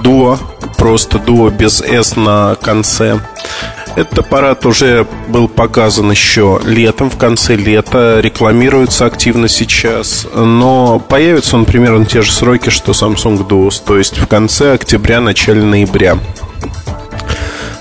[0.03, 0.39] Duo,
[0.77, 3.21] просто Duo без S на конце.
[3.97, 11.57] Этот аппарат уже был показан еще летом, в конце лета, рекламируется активно сейчас, но появится
[11.57, 16.19] он примерно те же сроки, что Samsung Duos, то есть в конце октября, начале ноября.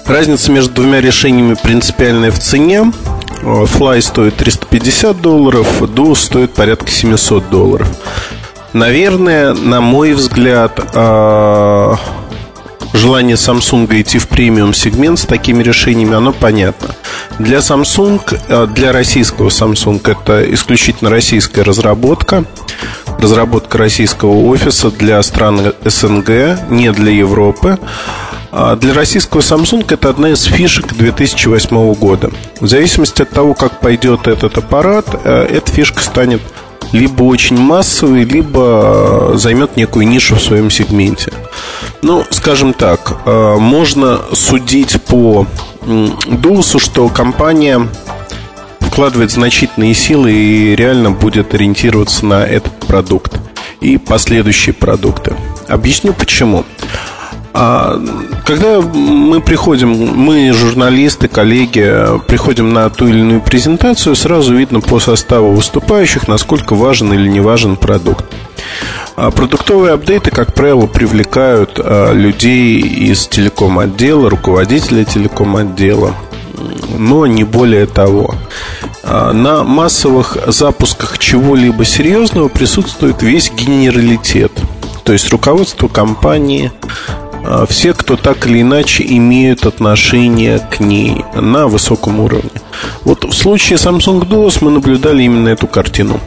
[0.06, 2.91] Разница между двумя решениями принципиальная в цене.
[3.43, 7.89] Fly стоит 350 долларов, Duo стоит порядка 700 долларов.
[8.71, 11.97] Наверное, на мой взгляд, а,
[12.97, 16.95] желание Samsung идти в премиум сегмент с такими решениями, оно понятно.
[17.39, 22.45] Для Samsung, э, для российского Samsung это исключительно российская разработка,
[23.19, 27.77] разработка российского офиса для стран СНГ, не для Европы.
[28.58, 32.31] А для российского Samsung это одна из фишек 2008 года.
[32.62, 36.41] В зависимости от того, как пойдет этот аппарат, э, эта фишка станет
[36.95, 41.31] либо очень массовый, либо э, займет некую нишу в своем сегменте.
[42.01, 45.45] Ну, скажем так, э, можно судить по
[46.27, 47.88] Дулсу, что компания
[48.79, 53.34] вкладывает значительные силы и реально будет ориентироваться на этот продукт
[53.81, 55.36] и последующие продукты.
[55.67, 56.63] Объясню почему.
[57.58, 57.98] А
[58.44, 61.89] когда мы приходим, мы, журналисты, коллеги,
[62.28, 67.39] приходим на ту или иную презентацию, сразу видно по составу выступающих, насколько важен или не
[67.39, 68.26] важен продукт.
[69.15, 76.13] А продуктовые апдейты, как правило, привлекают а, людей из телеком-отдела, руководителя телеком-отдела,
[76.98, 78.36] но не более того.
[79.04, 84.52] А, на массовых запусках чего-либо серьезного присутствует весь генералитет.
[85.06, 86.72] То есть руководство компании,
[87.69, 92.51] все, кто так или иначе имеют отношение к ней на высоком уровне.
[93.03, 96.19] Вот в случае Samsung DOS мы наблюдали именно эту картину.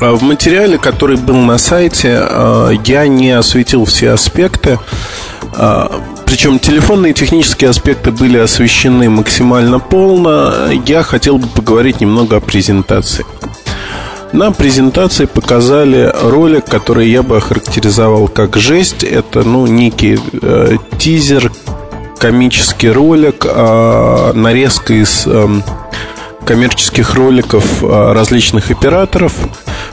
[0.00, 4.78] А в материале, который был на сайте, а, я не осветил все аспекты.
[6.26, 10.72] Причем телефонные и технические аспекты были освещены максимально полно.
[10.84, 13.24] Я хотел бы поговорить немного о презентации.
[14.34, 19.04] На презентации показали ролик, который я бы охарактеризовал как жесть.
[19.04, 21.52] Это, ну, некий э, тизер,
[22.18, 25.46] комический ролик, э, нарезка из э,
[26.44, 29.34] коммерческих роликов э, различных операторов,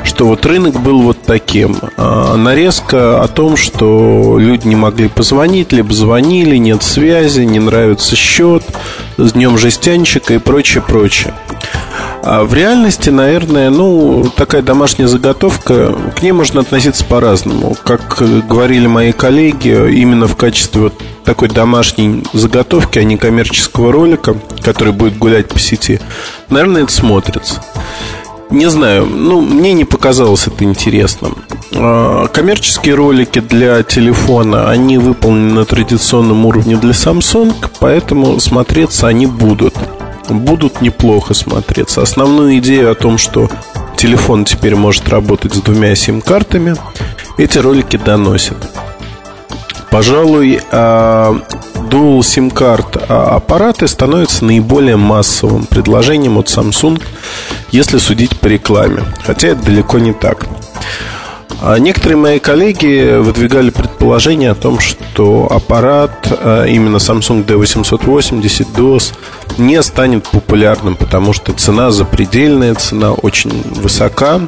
[0.03, 1.77] что вот рынок был вот таким.
[1.97, 8.15] Э, нарезка о том, что люди не могли позвонить, либо звонили, нет связи, не нравится
[8.15, 8.63] счет,
[9.17, 11.35] с днем жестянщика и прочее, прочее.
[12.23, 17.75] А в реальности, наверное, ну, такая домашняя заготовка, к ней можно относиться по-разному.
[17.83, 20.93] Как говорили мои коллеги, именно в качестве вот
[21.23, 25.99] такой домашней заготовки, а не коммерческого ролика, который будет гулять по сети,
[26.49, 27.63] наверное, это смотрится.
[28.51, 31.37] Не знаю, ну, мне не показалось это интересным.
[31.73, 39.25] А, коммерческие ролики для телефона, они выполнены на традиционном уровне для Samsung, поэтому смотреться они
[39.25, 39.73] будут
[40.29, 42.01] будут неплохо смотреться.
[42.01, 43.49] Основную идею о том, что
[43.97, 46.75] телефон теперь может работать с двумя сим-картами,
[47.37, 48.57] эти ролики доносят.
[49.89, 51.37] Пожалуй, а,
[51.89, 57.01] Dual SIM-карт а, аппараты становятся наиболее массовым предложением от Samsung,
[57.71, 59.03] если судить по рекламе.
[59.23, 60.47] Хотя это далеко не так.
[61.63, 69.13] А некоторые мои коллеги выдвигали предположение о том, что аппарат, а, именно Samsung D880 DOS,
[69.59, 74.41] не станет популярным, потому что цена запредельная, цена очень высока.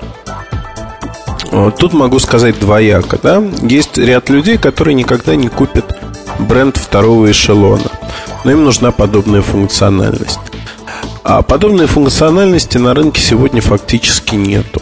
[1.77, 3.19] Тут могу сказать двояко.
[3.21, 3.43] Да?
[3.61, 5.95] Есть ряд людей, которые никогда не купят
[6.39, 7.91] бренд второго эшелона.
[8.43, 10.39] Но им нужна подобная функциональность.
[11.23, 14.81] А подобной функциональности на рынке сегодня фактически нету.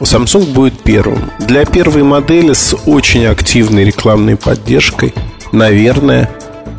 [0.00, 1.30] Samsung будет первым.
[1.38, 5.14] Для первой модели с очень активной рекламной поддержкой,
[5.52, 6.30] наверное,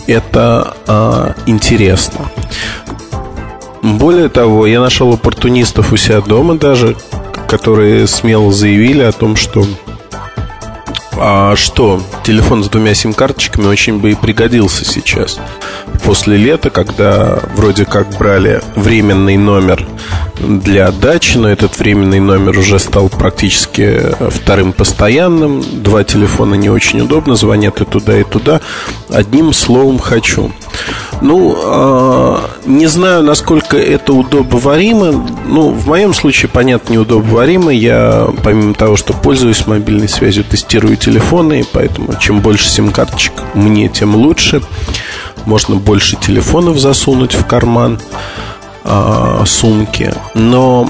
[0.06, 2.32] это э, интересно.
[3.82, 6.96] Более того, я нашел оппортунистов у себя дома даже,
[7.48, 9.66] которые смело заявили о том, что
[11.20, 15.40] а что телефон с двумя сим-карточками очень бы и пригодился сейчас.
[16.04, 19.86] После лета, когда вроде как брали временный номер
[20.40, 25.64] для отдачи, но этот временный номер уже стал практически вторым постоянным.
[25.84, 28.62] Два телефона не очень удобно, звонят и туда, и туда.
[29.10, 30.52] Одним словом хочу.
[31.22, 35.26] Ну, э, не знаю, насколько это удобоваримо.
[35.46, 37.72] Ну, в моем случае, понятно, неудобоваримо.
[37.72, 43.90] Я, помимо того, что пользуюсь мобильной связью, тестирую телефоны, и поэтому чем больше сим-карточек мне,
[43.90, 44.62] тем лучше.
[45.46, 48.00] Можно больше телефонов засунуть в карман
[48.84, 50.14] э, сумки.
[50.34, 50.90] Но,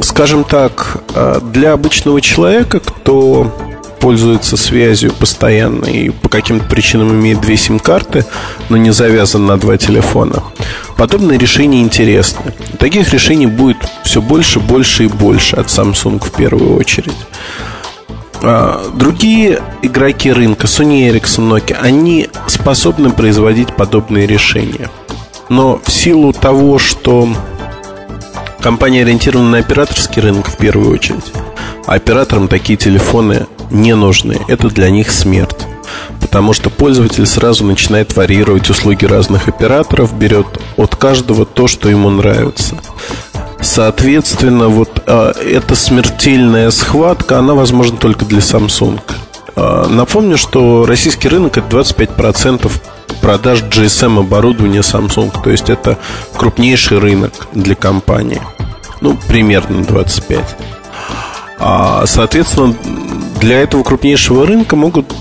[0.00, 3.52] скажем так, э, для обычного человека, кто
[4.00, 8.24] пользуется связью постоянно и по каким-то причинам имеет две сим-карты,
[8.68, 10.42] но не завязан на два телефона.
[10.96, 12.54] Подобные решения интересны.
[12.78, 17.16] Таких решений будет все больше, больше и больше от Samsung в первую очередь.
[18.42, 24.90] А, другие игроки рынка, Sony Ericsson, Nokia, они способны производить подобные решения.
[25.48, 27.28] Но в силу того, что
[28.60, 31.32] компания ориентирована на операторский рынок в первую очередь,
[31.94, 34.38] операторам такие телефоны не нужны.
[34.48, 35.66] Это для них смерть.
[36.20, 42.10] Потому что пользователь сразу начинает варьировать услуги разных операторов, берет от каждого то, что ему
[42.10, 42.76] нравится.
[43.60, 49.00] Соответственно, вот э, эта смертельная схватка, она возможна только для Samsung.
[49.56, 52.70] Э, напомню, что российский рынок это 25%
[53.20, 55.32] продаж GSM оборудования Samsung.
[55.42, 55.98] То есть это
[56.36, 58.40] крупнейший рынок для компании.
[59.00, 60.56] Ну, примерно 25.
[61.58, 62.74] А, соответственно,
[63.40, 65.12] для этого крупнейшего рынка могут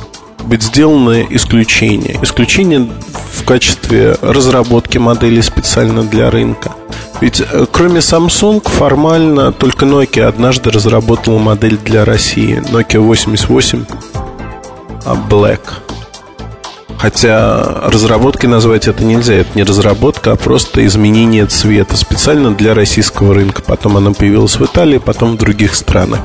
[0.45, 2.17] быть сделаны исключения.
[2.21, 2.87] Исключения
[3.33, 6.71] в качестве разработки моделей специально для рынка.
[7.19, 12.61] Ведь э, кроме Samsung формально только Nokia однажды разработала модель для России.
[12.71, 13.85] Nokia 88
[15.29, 15.61] Black.
[16.97, 19.35] Хотя разработкой назвать это нельзя.
[19.35, 23.61] Это не разработка, а просто изменение цвета специально для российского рынка.
[23.61, 26.19] Потом она появилась в Италии, потом в других странах.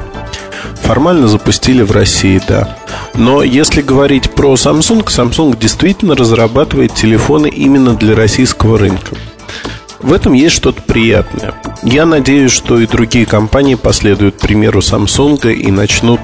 [0.83, 2.79] Формально запустили в России, да.
[3.15, 9.15] Но если говорить про Samsung, Samsung действительно разрабатывает телефоны именно для российского рынка.
[10.01, 11.55] В этом есть что-то приятное.
[11.83, 16.21] Я надеюсь, что и другие компании последуют примеру Samsung и начнут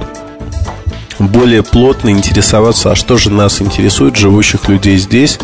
[1.18, 5.38] более плотно интересоваться, а что же нас интересует, живущих людей здесь,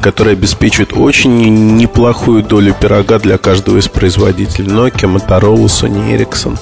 [0.00, 6.58] которые обеспечивают очень неплохую долю пирога для каждого из производителей Nokia, Motorola, Sony Ericsson.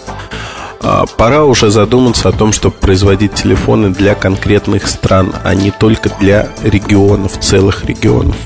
[0.83, 6.11] А, пора уже задуматься о том, чтобы производить телефоны для конкретных стран, а не только
[6.21, 8.37] для регионов, целых регионов.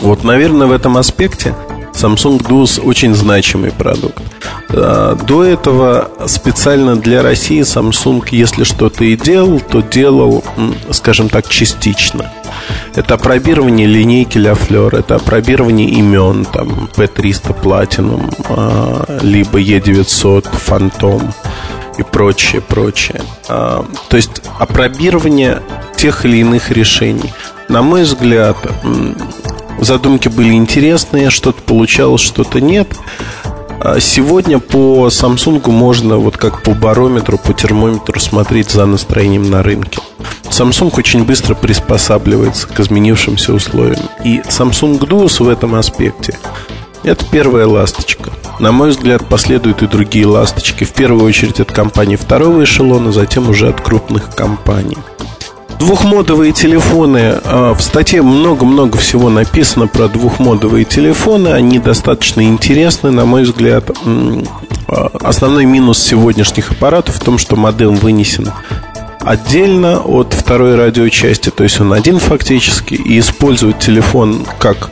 [0.00, 1.54] Вот, наверное, в этом аспекте
[1.96, 4.22] Samsung Duos очень значимый продукт.
[4.68, 10.44] А, до этого специально для России Samsung, если что-то и делал, то делал,
[10.90, 12.30] скажем так, частично.
[12.94, 21.32] Это опробирование линейки Ля Флер, это опробирование имен, там, P300 Platinum, а, либо E900 Phantom
[21.98, 23.22] и прочее, прочее.
[23.48, 25.62] А, то есть опробирование
[25.96, 27.32] тех или иных решений.
[27.68, 28.56] На мой взгляд,
[29.80, 32.88] Задумки были интересные, что-то получалось, что-то нет.
[33.80, 39.62] А сегодня по Samsung можно вот как по барометру, по термометру смотреть за настроением на
[39.62, 40.00] рынке.
[40.44, 44.00] Samsung очень быстро приспосабливается к изменившимся условиям.
[44.24, 46.36] И Samsung Duos в этом аспекте
[47.06, 48.32] это первая ласточка.
[48.58, 50.84] На мой взгляд, последуют и другие ласточки.
[50.84, 54.98] В первую очередь от компаний второго эшелона, затем уже от крупных компаний.
[55.78, 57.38] Двухмодовые телефоны.
[57.44, 61.48] А, в статье много-много всего написано про двухмодовые телефоны.
[61.48, 63.90] Они достаточно интересны, на мой взгляд.
[64.88, 68.50] А, основной минус сегодняшних аппаратов в том, что модем вынесен
[69.20, 74.90] отдельно от второй радиочасти, то есть он один фактически, и использовать телефон как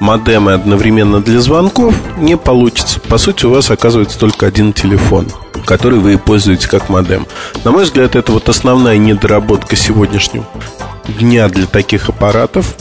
[0.00, 3.00] модемы одновременно для звонков не получится.
[3.00, 5.26] По сути, у вас оказывается только один телефон–
[5.64, 7.26] который вы используете как модем.
[7.64, 10.46] На мой взгляд, это вот основная недоработка сегодняшнего
[11.18, 12.74] дня для таких аппаратов.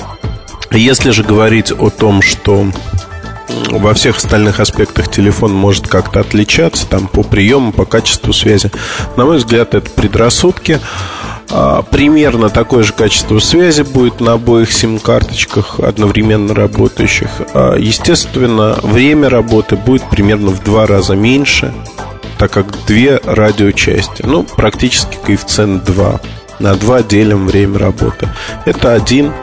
[0.71, 2.67] Если же говорить о том, что
[3.69, 8.71] во всех остальных аспектах телефон может как-то отличаться, там по приему, по качеству связи.
[9.15, 10.79] На мой взгляд, это предрассудки.
[11.51, 17.29] А, примерно такое же качество связи будет на обоих сим-карточках одновременно работающих.
[17.53, 21.73] А, естественно, время работы будет примерно в два раза меньше,
[22.39, 24.23] так как две радиочасти.
[24.25, 26.21] Ну, практически коэффициент 2.
[26.59, 28.29] На 2 делим время работы.
[28.65, 29.33] Это один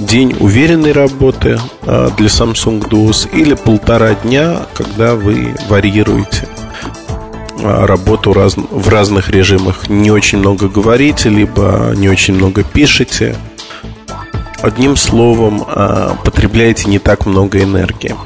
[0.00, 6.48] день уверенной работы а, для Samsung Duos или полтора дня, когда вы варьируете
[7.62, 9.90] а, работу в разных режимах.
[9.90, 13.36] Не очень много говорите, либо не очень много пишете.
[14.60, 18.16] Одним словом, а, потребляете не так много энергии.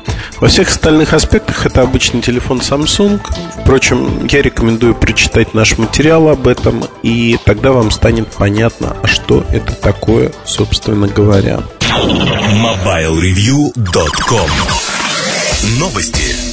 [0.41, 3.21] Во всех остальных аспектах это обычный телефон Samsung.
[3.61, 9.45] Впрочем, я рекомендую прочитать наш материал об этом, и тогда вам станет понятно, а что
[9.51, 11.61] это такое, собственно говоря.
[11.81, 14.51] MobileReview.com
[15.79, 16.52] Новости.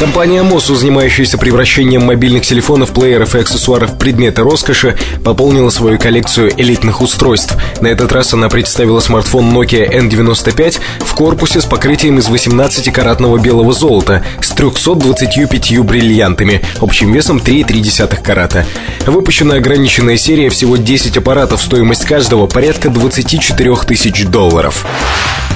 [0.00, 6.52] Компания МОСУ, занимающаяся превращением мобильных телефонов, плееров и аксессуаров в предметы роскоши, пополнила свою коллекцию
[6.56, 7.54] элитных устройств.
[7.82, 13.74] На этот раз она представила смартфон Nokia N95 в корпусе с покрытием из 18-каратного белого
[13.74, 18.64] золота с 325 бриллиантами, общим весом 3,3 карата.
[19.04, 24.86] Выпущена ограниченная серия всего 10 аппаратов, стоимость каждого порядка 24 тысяч долларов.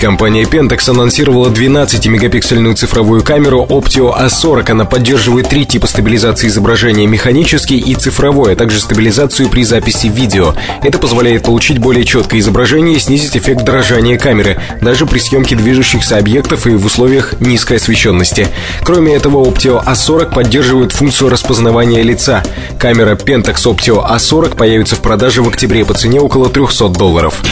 [0.01, 4.73] Компания Pentax анонсировала 12-мегапиксельную цифровую камеру Optio A40.
[4.73, 10.55] Она поддерживает три типа стабилизации изображения– механический и цифровой, а также стабилизацию при записи видео.
[10.83, 16.19] Это позволяет получить более четкое изображение и снизить эффект дрожания камеры, даже при съемке движущихся
[16.19, 18.49] объектов и в условиях низкой освещенности.
[18.83, 22.43] Кроме этого, Optio A40 поддерживает функцию распознавания лица.
[22.79, 27.43] Камера Pentax Optio A40 появится в продаже в октябре по цене около 300 долларов.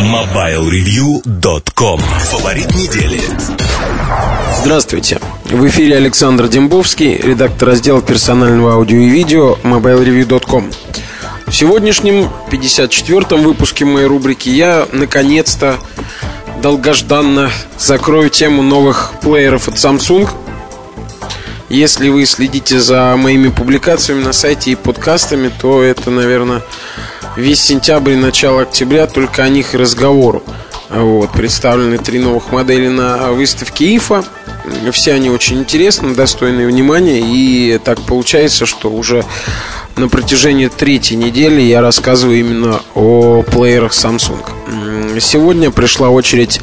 [0.00, 2.00] MobileReview.com Ком.
[2.00, 3.20] Фаворит недели.
[4.60, 5.18] Здравствуйте.
[5.44, 10.70] В эфире Александр Дембовский, редактор раздела персонального аудио и видео mobilereview.com.
[11.46, 15.78] В сегодняшнем 54-м выпуске моей рубрики я наконец-то
[16.62, 20.28] долгожданно закрою тему новых плееров от Samsung.
[21.68, 26.62] Если вы следите за моими публикациями на сайте и подкастами, то это, наверное,
[27.36, 30.42] весь сентябрь и начало октября только о них и разговору.
[30.90, 34.24] Вот, представлены три новых модели на выставке ИФА.
[34.90, 37.20] Все они очень интересны, достойны внимания.
[37.20, 39.24] И так получается, что уже
[39.96, 45.20] на протяжении третьей недели я рассказываю именно о плеерах Samsung.
[45.20, 46.60] Сегодня пришла очередь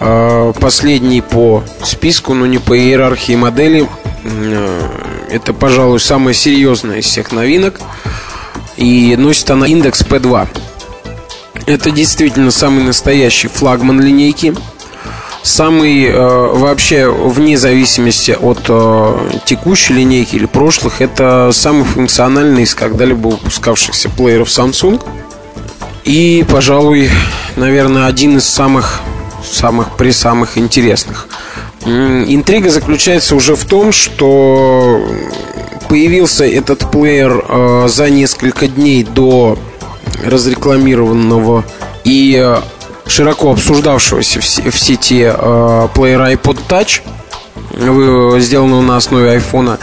[0.00, 3.88] э, последней по списку, но не по иерархии модели.
[4.24, 4.88] Э,
[5.30, 7.80] это, пожалуй, самая серьезная из всех новинок.
[8.76, 10.48] И носит она индекс P2.
[11.68, 14.54] Это действительно самый настоящий флагман линейки.
[15.42, 22.74] Самый э, вообще вне зависимости от э, текущей линейки или прошлых, это самый функциональный из
[22.74, 24.98] когда-либо выпускавшихся плееров Samsung.
[26.04, 27.10] И, пожалуй,
[27.56, 29.02] наверное, один из самых
[29.44, 31.28] самых при самых интересных.
[31.84, 35.06] Интрига заключается уже в том, что
[35.90, 39.58] появился этот плеер э, за несколько дней до
[40.24, 41.64] разрекламированного
[42.04, 42.60] и э,
[43.06, 47.02] широко обсуждавшегося в сети э, плеера iPod Touch,
[48.40, 49.78] сделанного на основе айфона.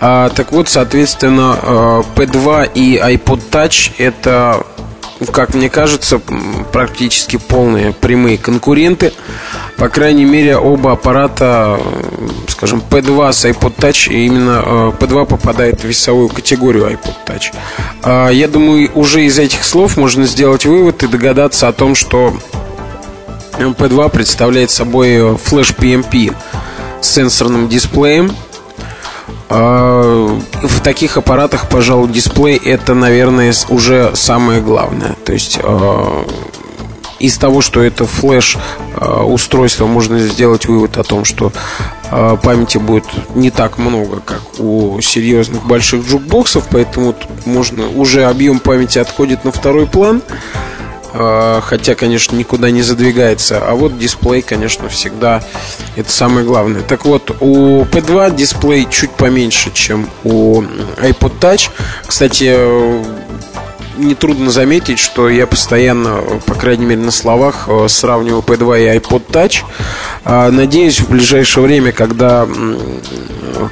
[0.00, 4.64] А, так вот, соответственно, э, P2 и iPod Touch это
[5.26, 6.20] как мне кажется,
[6.72, 9.12] практически полные прямые конкуренты.
[9.76, 11.78] По крайней мере, оба аппарата,
[12.48, 17.54] скажем, P2 с iPod Touch, именно э, P2 попадает в весовую категорию iPod Touch.
[18.02, 22.34] А, я думаю, уже из этих слов можно сделать вывод и догадаться о том, что
[23.58, 26.34] P2 представляет собой флеш PMP
[27.00, 28.32] с сенсорным дисплеем,
[29.50, 35.16] в таких аппаратах, пожалуй, дисплей это, наверное, уже самое главное.
[35.24, 36.24] То есть а,
[37.18, 38.56] из того, что это флеш
[38.94, 41.52] а, устройство, можно сделать вывод о том, что
[42.42, 43.04] памяти будет
[43.36, 49.44] не так много, как у серьезных больших джукбоксов, поэтому тут можно уже объем памяти отходит
[49.44, 50.22] на второй план.
[51.12, 53.58] А, хотя, конечно, никуда не задвигается.
[53.58, 55.42] А вот дисплей, конечно, всегда
[55.96, 56.82] это самое главное.
[56.82, 61.70] Так вот, у P2 дисплей чуть поменьше, чем у iPod Touch.
[62.06, 62.56] Кстати,
[64.00, 69.26] нетрудно заметить, что я постоянно, по крайней мере на словах, э, сравниваю P2 и iPod
[69.28, 69.64] Touch.
[70.24, 72.46] А, надеюсь, в ближайшее время, когда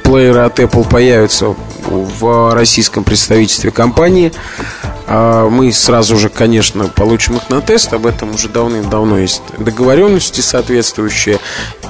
[0.03, 4.31] плееры от Apple появятся в российском представительстве компании,
[5.11, 7.91] а, мы сразу же, конечно, получим их на тест.
[7.93, 11.39] Об этом уже давным-давно есть договоренности соответствующие.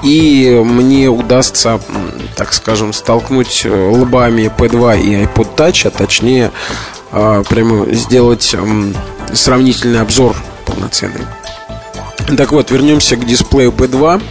[0.02, 1.80] И мне удастся,
[2.34, 6.50] так скажем, столкнуть э, лбами P2 и iPod Touch, а точнее
[7.12, 8.56] а, прямо сделать
[9.34, 11.26] сравнительный обзор полноценный.
[12.38, 14.22] Так вот, вернемся к дисплею P2.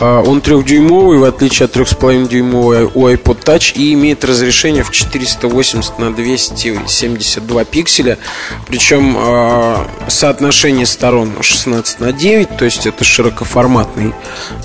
[0.00, 5.98] А, он трехдюймовый, в отличие от 3,5-дюймовой у iPod Touch и имеет разрешение в 480
[5.98, 8.18] на 272 пикселя.
[8.66, 14.14] Причем а, соотношение сторон 16 на 9, то есть это широкоформатный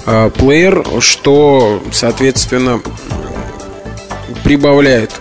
[0.06, 2.82] а, плеер, что, соответственно,
[4.44, 5.12] прибавляет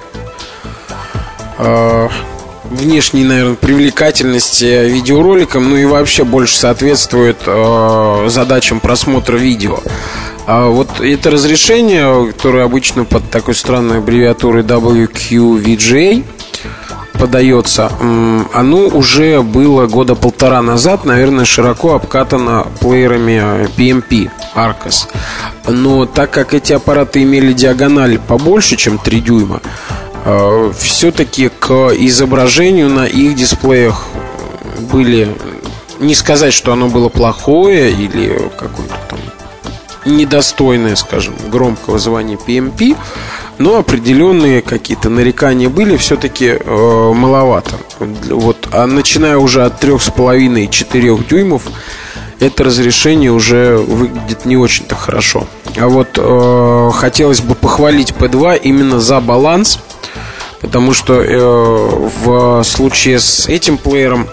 [2.70, 9.78] внешней, наверное, привлекательности видеороликам, ну и вообще больше соответствует э, задачам просмотра видео.
[10.46, 16.24] А вот это разрешение, которое обычно под такой странной аббревиатурой WQVGA
[17.18, 17.90] подается,
[18.52, 25.08] оно уже было года полтора назад, наверное, широко обкатано плеерами PMP Arcos.
[25.66, 29.62] Но так как эти аппараты имели диагональ побольше, чем 3 дюйма,
[30.78, 34.06] все-таки к изображению на их дисплеях
[34.90, 35.34] были
[36.00, 39.18] не сказать, что оно было плохое или какое-то там
[40.06, 42.96] недостойное, скажем, громкого звания PMP,
[43.58, 47.76] но определенные какие-то нарекания были все-таки э, маловато.
[47.98, 51.62] Вот, а начиная уже от 3,5-4 дюймов,
[52.40, 55.46] это разрешение уже выглядит не очень-то хорошо.
[55.78, 59.78] А вот э, хотелось бы похвалить P2 именно за баланс–
[60.64, 64.26] Потому что э, в случае с этим плеером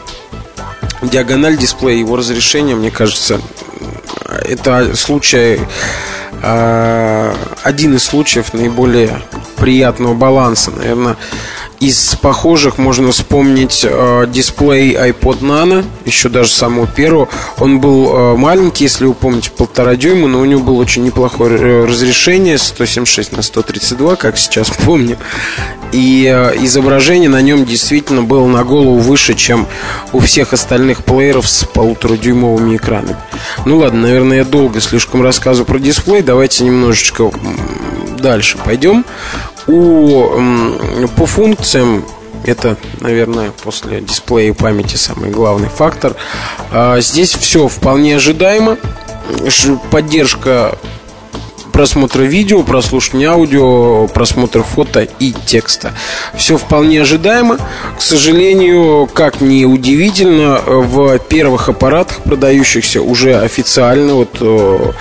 [1.02, 3.42] диагональ дисплея, его разрешение, мне кажется,
[4.30, 5.60] это случай
[6.42, 9.22] э, один из случаев наиболее
[9.58, 10.72] приятного баланса.
[10.72, 11.18] Наверное,
[11.82, 17.28] из похожих можно вспомнить э, дисплей iPod Nano, еще даже самого первого.
[17.58, 21.58] Он был э, маленький, если вы помните, полтора дюйма, но у него было очень неплохое
[21.58, 25.18] э, разрешение, 176 на 132, как сейчас помню.
[25.92, 29.66] И э, изображение на нем действительно было на голову выше, чем
[30.14, 33.18] у всех остальных плееров с полуторадюймовыми экранами.
[33.66, 36.22] Ну ладно, наверное, я долго слишком рассказываю про дисплей.
[36.22, 37.32] Давайте немножечко
[38.22, 39.04] дальше пойдем.
[39.68, 42.06] У, по функциям
[42.46, 46.16] это, наверное, после дисплея и памяти самый главный фактор.
[46.72, 48.78] А, здесь все вполне ожидаемо.
[49.92, 50.78] Поддержка
[51.72, 55.94] просмотра видео, прослушивания аудио, просмотра фото и текста.
[56.36, 57.58] Все вполне ожидаемо.
[57.98, 64.92] К сожалению, как ни удивительно, в первых аппаратах, продающихся уже официально, вот, э,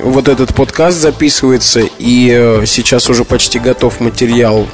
[0.00, 4.66] вот этот подкаст записывается, и э, сейчас уже почти готов материал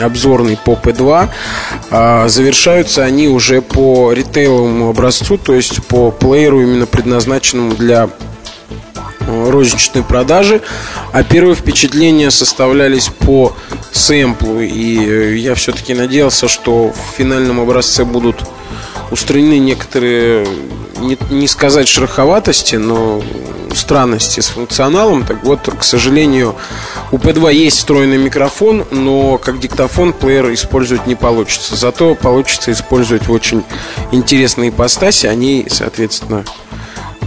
[0.00, 1.28] обзорный по P2.
[1.90, 8.37] А, завершаются они уже по ритейловому образцу, то есть по плееру, именно предназначенному для Э,
[9.28, 10.62] розничной продажи,
[11.12, 13.54] а первые впечатления составлялись по
[13.92, 18.42] сэмплу, и э, я все-таки надеялся, что в финальном образце будут
[19.10, 20.46] устранены некоторые,
[20.98, 23.22] не, не сказать шероховатости, но
[23.74, 25.24] странности с функционалом.
[25.24, 26.56] Так вот, к сожалению,
[27.12, 31.76] у P2 есть встроенный микрофон, но как диктофон плеер использовать не получится.
[31.76, 33.64] Зато получится использовать в очень
[34.12, 35.26] интересные ипостаси.
[35.26, 36.44] Они, соответственно,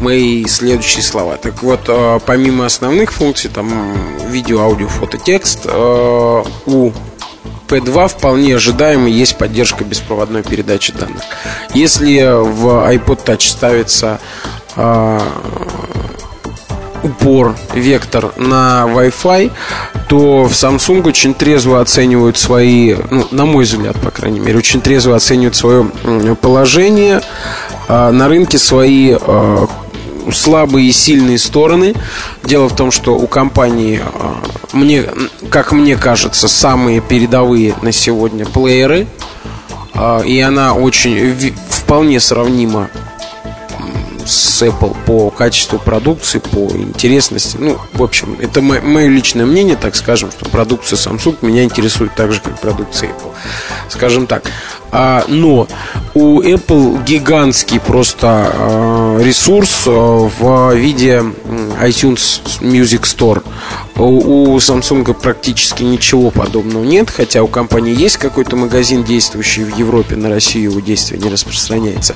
[0.01, 1.37] мои следующие слова.
[1.37, 3.69] Так вот, э, помимо основных функций, там
[4.27, 6.91] видео, аудио, фото, текст, э, у
[7.67, 11.21] P2 вполне ожидаемо есть поддержка беспроводной передачи данных.
[11.73, 14.19] Если в iPod Touch ставится
[14.75, 15.19] э,
[17.03, 19.51] упор, вектор на Wi-Fi,
[20.09, 24.81] то в Samsung очень трезво оценивают свои, ну, на мой взгляд, по крайней мере, очень
[24.81, 25.85] трезво оценивают свое
[26.41, 27.21] положение
[27.87, 29.15] на рынке, свои
[30.33, 31.95] слабые и сильные стороны.
[32.43, 34.41] Дело в том, что у компании, а,
[34.73, 35.05] мне,
[35.49, 39.07] как мне кажется, самые передовые на сегодня плееры.
[39.93, 42.89] А, и она очень вполне сравнима
[44.25, 47.57] с Apple по качеству продукции, по интересности.
[47.59, 52.31] Ну, в общем, это мое личное мнение, так скажем, что продукция Samsung меня интересует так
[52.31, 53.31] же, как продукция Apple.
[53.89, 54.43] Скажем так.
[54.91, 55.67] А, но
[56.13, 61.23] у Apple гигантский просто а, ресурс а, в виде
[61.81, 63.43] iTunes Music Store.
[64.01, 69.77] У, у Samsung практически ничего подобного нет, хотя у компании есть какой-то магазин, действующий в
[69.77, 72.15] Европе, на Россию его действие не распространяется.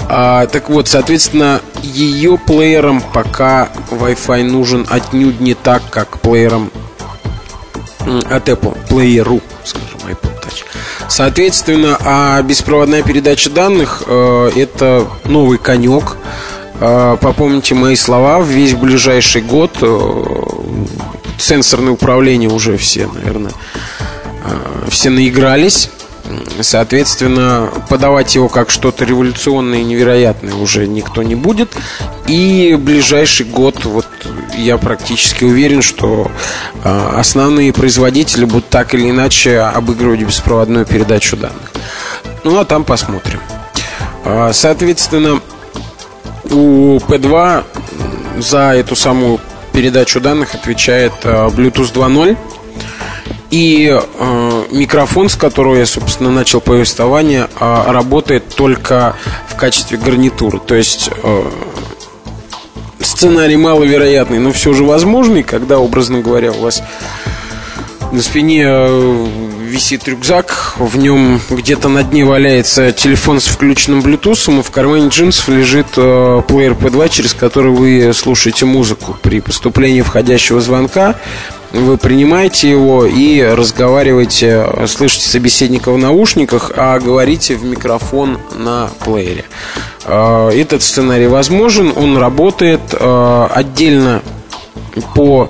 [0.00, 6.72] А, так вот, соответственно, ее плеером пока Wi-Fi нужен отнюдь не так, как плеером
[8.00, 10.64] от Apple, плееру, скажем, iPod Touch.
[11.08, 16.16] Соответственно, а беспроводная передача данных э, это новый конек.
[16.80, 20.24] Э, попомните мои слова, весь ближайший год э,
[21.40, 23.52] сенсорное управление уже все, наверное,
[24.44, 25.90] э, все наигрались.
[26.60, 31.72] Соответственно, подавать его как что-то революционное и невероятное уже никто не будет.
[32.28, 34.06] И ближайший год, вот
[34.56, 36.30] я практически уверен, что
[36.84, 41.72] э, основные производители будут так или иначе обыгрывать беспроводную передачу данных.
[42.44, 43.40] Ну а там посмотрим.
[44.24, 45.40] Э, соответственно,
[46.50, 47.64] у P2
[48.38, 49.40] за эту самую
[49.80, 52.36] передачу данных отвечает э, Bluetooth 2.0
[53.50, 59.16] и э, микрофон, с которого я, собственно, начал повествование, э, работает только
[59.48, 60.60] в качестве гарнитуры.
[60.60, 61.50] То есть э,
[63.00, 66.82] сценарий маловероятный, но все же возможный, когда, образно говоря, у вас
[68.12, 74.58] на спине э, висит рюкзак, в нем где-то на дне валяется телефон с включенным Bluetooth,
[74.58, 79.16] а в кармане джинсов лежит э, плеер P2, через который вы слушаете музыку.
[79.22, 81.14] При поступлении входящего звонка
[81.72, 89.44] вы принимаете его и разговариваете, слышите собеседника в наушниках, а говорите в микрофон на плеере.
[90.04, 94.22] Э, этот сценарий возможен, он работает э, отдельно
[95.14, 95.48] по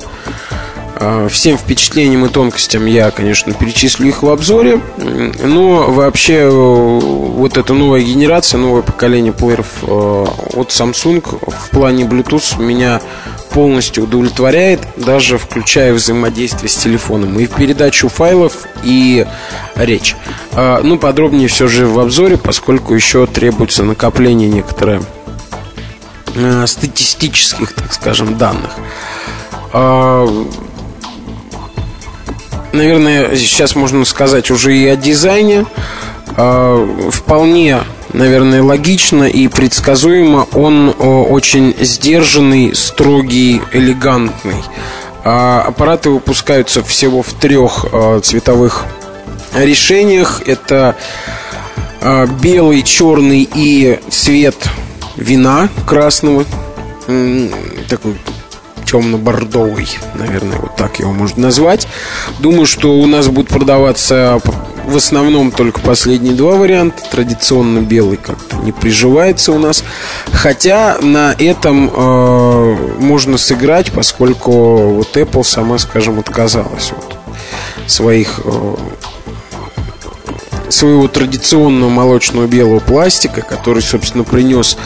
[1.31, 4.81] всем впечатлениям и тонкостям я, конечно, перечислю их в обзоре.
[5.43, 13.01] Но вообще вот эта новая генерация, новое поколение плееров от Samsung в плане Bluetooth меня
[13.51, 19.27] полностью удовлетворяет, даже включая взаимодействие с телефоном и в передачу файлов, и
[19.75, 20.17] речь.
[20.53, 25.03] А, ну, подробнее все же в обзоре, поскольку еще требуется накопление некоторых
[26.37, 28.71] а, статистических, так скажем, данных.
[32.73, 35.67] А, наверное, сейчас можно сказать уже и о дизайне.
[36.37, 37.81] Вполне
[38.13, 40.47] наверное, логично и предсказуемо.
[40.53, 44.63] Он очень сдержанный, строгий, элегантный.
[45.23, 48.87] А аппараты выпускаются всего в трех а, цветовых
[49.55, 50.43] решениях.
[50.47, 50.97] Это
[52.01, 54.57] а, белый, черный и цвет
[55.17, 56.47] вина красного.
[57.89, 58.17] Такой
[58.91, 61.87] темно-бордовый, наверное, вот так его можно назвать.
[62.41, 64.41] Думаю, что у нас будут продаваться
[64.87, 67.03] в основном только последние два варианта.
[67.11, 69.85] Традиционно белый как-то не приживается у нас.
[70.33, 78.75] Хотя на этом э, можно сыграть, поскольку вот Apple сама, скажем, отказалась от своих э,
[80.69, 84.77] своего традиционного молочного белого пластика, который, собственно, принес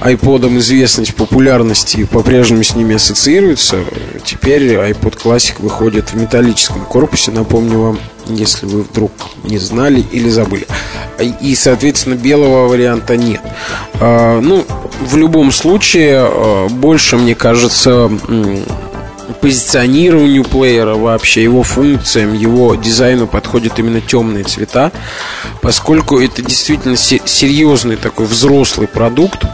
[0.00, 3.78] iPod известность, популярность и по-прежнему с ними ассоциируется.
[4.24, 9.12] Теперь iPod Classic выходит в металлическом корпусе, напомню вам, если вы вдруг
[9.44, 10.66] не знали или забыли.
[11.40, 13.40] И, соответственно, белого варианта нет.
[13.94, 14.64] А, ну,
[15.00, 18.10] в любом случае, а, больше, мне кажется,
[19.40, 24.92] позиционированию плеера вообще, его функциям, его дизайну подходят именно темные цвета,
[25.62, 29.44] поскольку это действительно серьезный такой взрослый продукт,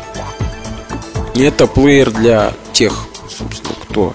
[1.41, 4.13] это плеер для тех, собственно, кто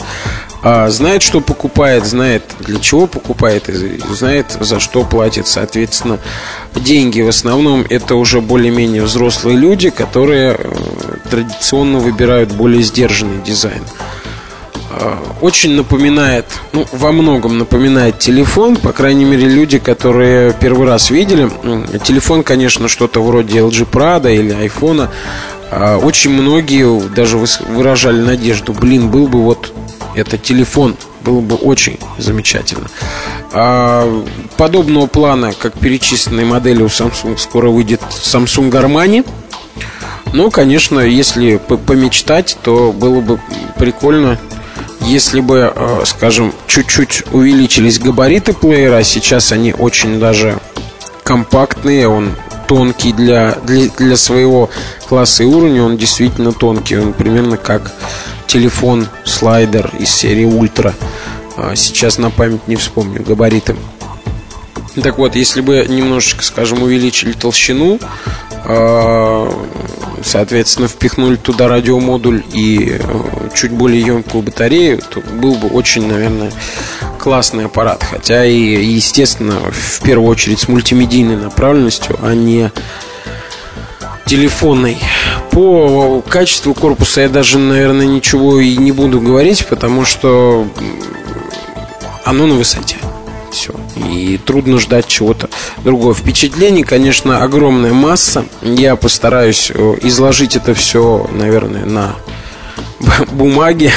[0.63, 5.47] а, знает, что покупает, знает, для чего покупает, и знает, за что платит.
[5.47, 6.19] Соответственно,
[6.75, 10.73] деньги в основном это уже более-менее взрослые люди, которые э,
[11.29, 13.83] традиционно выбирают более сдержанный дизайн.
[14.89, 21.11] А, очень напоминает, ну, во многом напоминает телефон, по крайней мере, люди, которые первый раз
[21.11, 21.49] видели.
[22.03, 25.07] Телефон, конечно, что-то вроде LG Prada или iPhone,
[25.71, 29.73] очень многие даже выражали надежду, блин, был бы вот
[30.15, 32.87] это телефон, было бы очень замечательно.
[33.51, 34.23] А,
[34.57, 39.27] подобного плана, как перечисленные модели у Samsung, скоро выйдет Samsung Armani.
[40.33, 43.39] Ну, конечно, если помечтать, то было бы
[43.77, 44.39] прикольно,
[45.01, 50.59] если бы, а, скажем, чуть-чуть увеличились габариты плеера, сейчас они очень даже
[51.27, 52.31] компактные, он
[52.69, 54.69] тонкий для, для, для своего
[55.09, 56.97] класса и уровня, он действительно тонкий.
[56.97, 57.91] Он примерно как
[58.47, 60.93] телефон слайдер из серии Ультра.
[61.57, 63.75] А, сейчас на память не вспомню габариты.
[65.03, 67.99] Так вот, если бы немножечко, скажем, увеличили толщину,
[68.63, 69.51] э,
[70.23, 76.51] соответственно, впихнули туда радиомодуль и э, чуть более емкую батарею, то был бы очень, наверное,
[77.17, 78.03] классный аппарат.
[78.03, 82.71] Хотя и, естественно, в первую очередь с мультимедийной направленностью, а не
[84.25, 84.97] телефонной.
[85.51, 90.67] По качеству корпуса я даже, наверное, ничего и не буду говорить, потому что
[92.25, 92.97] оно на высоте.
[93.51, 93.73] Все.
[93.95, 95.49] И трудно ждать чего-то
[95.83, 96.13] другого.
[96.13, 98.45] Впечатлений, конечно, огромная масса.
[98.61, 102.15] Я постараюсь э, изложить это все, наверное, на
[103.31, 103.91] бумаге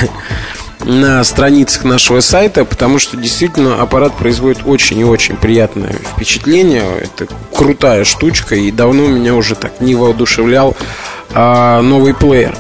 [0.85, 6.85] на страницах нашего сайта, потому что действительно аппарат производит очень и очень приятное впечатление.
[7.01, 10.77] Это крутая штучка, и давно меня уже так не воодушевлял
[11.33, 12.57] а, новый плеер.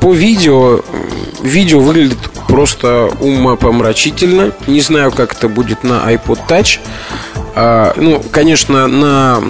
[0.00, 0.82] По видео,
[1.42, 4.52] видео выглядит просто умопомрачительно.
[4.66, 6.78] Не знаю, как это будет на iPod Touch.
[7.54, 9.40] А, ну, конечно, на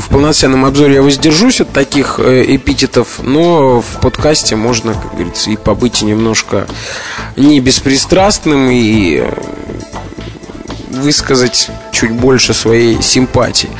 [0.00, 5.50] в полноценном обзоре я воздержусь от таких э, эпитетов, но в подкасте можно, как говорится,
[5.50, 6.66] и побыть немножко
[7.36, 9.32] не беспристрастным и э,
[10.90, 13.70] высказать чуть больше своей симпатии.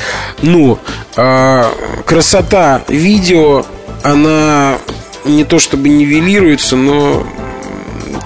[0.42, 0.78] Ну,
[1.16, 1.64] э,
[2.04, 3.64] красота видео,
[4.02, 4.78] она
[5.24, 7.26] не то чтобы нивелируется, но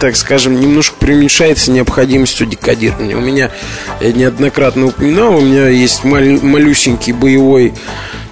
[0.03, 3.17] так скажем, немножко преуменьшается необходимостью декодирования.
[3.17, 3.53] У меня,
[4.01, 7.73] я неоднократно упоминал, у меня есть маль, малюсенький боевой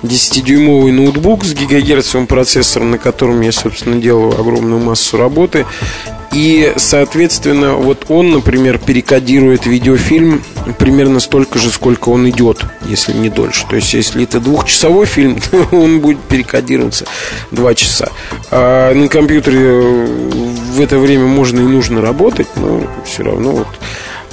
[0.03, 5.65] 10-дюймовый ноутбук с гигагерцовым процессором, на котором я, собственно, делаю огромную массу работы.
[6.33, 10.45] И, соответственно, вот он, например, перекодирует видеофильм
[10.79, 13.67] примерно столько же, сколько он идет, если не дольше.
[13.69, 17.07] То есть, если это двухчасовой фильм, то он будет перекодироваться
[17.51, 18.11] два часа.
[18.51, 20.09] А на компьютере
[20.71, 23.69] в это время можно и нужно работать, но все равно вот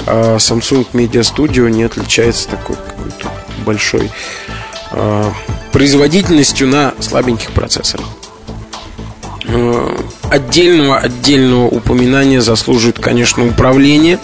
[0.06, 3.30] а Samsung Media Studio не отличается такой какой-то
[3.66, 4.10] большой
[4.92, 5.34] а,
[5.72, 8.08] производительностью на слабеньких процессорах.
[9.46, 9.98] Э,
[10.30, 14.20] отдельного, отдельного упоминания заслуживает, конечно, управление.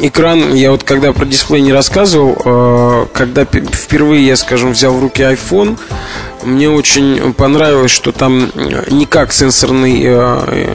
[0.00, 4.94] Э, экран, я вот когда про дисплей не рассказывал, э, когда впервые я, скажем, взял
[4.94, 5.78] в руки iPhone,
[6.42, 8.50] мне очень понравилось, что там
[8.90, 10.74] не как сенсорный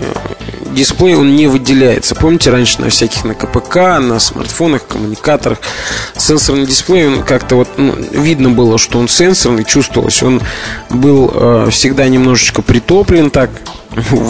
[0.71, 2.15] дисплей он не выделяется.
[2.15, 5.59] Помните, раньше на всяких на КПК, на смартфонах, коммуникаторах
[6.17, 10.21] сенсорный дисплей, он как-то вот ну, видно было, что он сенсорный, чувствовалось.
[10.23, 10.41] Он
[10.89, 13.49] был э, всегда немножечко притоплен так,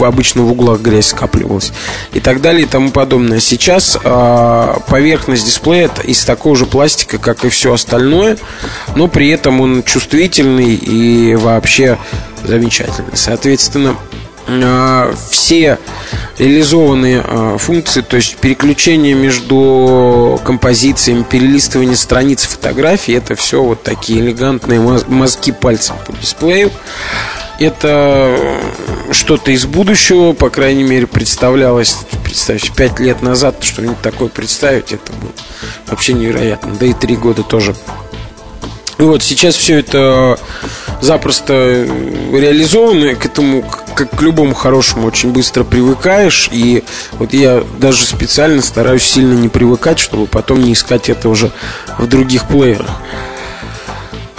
[0.02, 1.72] обычно в углах грязь скапливалась
[2.12, 3.40] и так далее и тому подобное.
[3.40, 8.38] Сейчас э, поверхность дисплея из такого же пластика, как и все остальное,
[8.96, 11.98] но при этом он чувствительный и вообще
[12.44, 13.14] замечательный.
[13.14, 13.96] Соответственно,
[14.46, 15.78] э, все
[16.38, 24.20] реализованные э, функции, то есть переключение между композициями, перелистывание страниц фотографий, это все вот такие
[24.20, 26.70] элегантные мазки пальцем по дисплею.
[27.60, 28.58] Это
[29.12, 35.12] что-то из будущего, по крайней мере, представлялось, представьте, пять лет назад что-нибудь такое представить, это
[35.12, 35.30] было
[35.86, 36.74] вообще невероятно.
[36.80, 37.74] Да и три года тоже
[39.04, 40.38] вот сейчас все это
[41.00, 41.86] запросто
[42.32, 46.48] реализовано, к этому, как к любому хорошему, очень быстро привыкаешь.
[46.52, 51.50] И вот я даже специально стараюсь сильно не привыкать, чтобы потом не искать это уже
[51.98, 52.90] в других плеерах.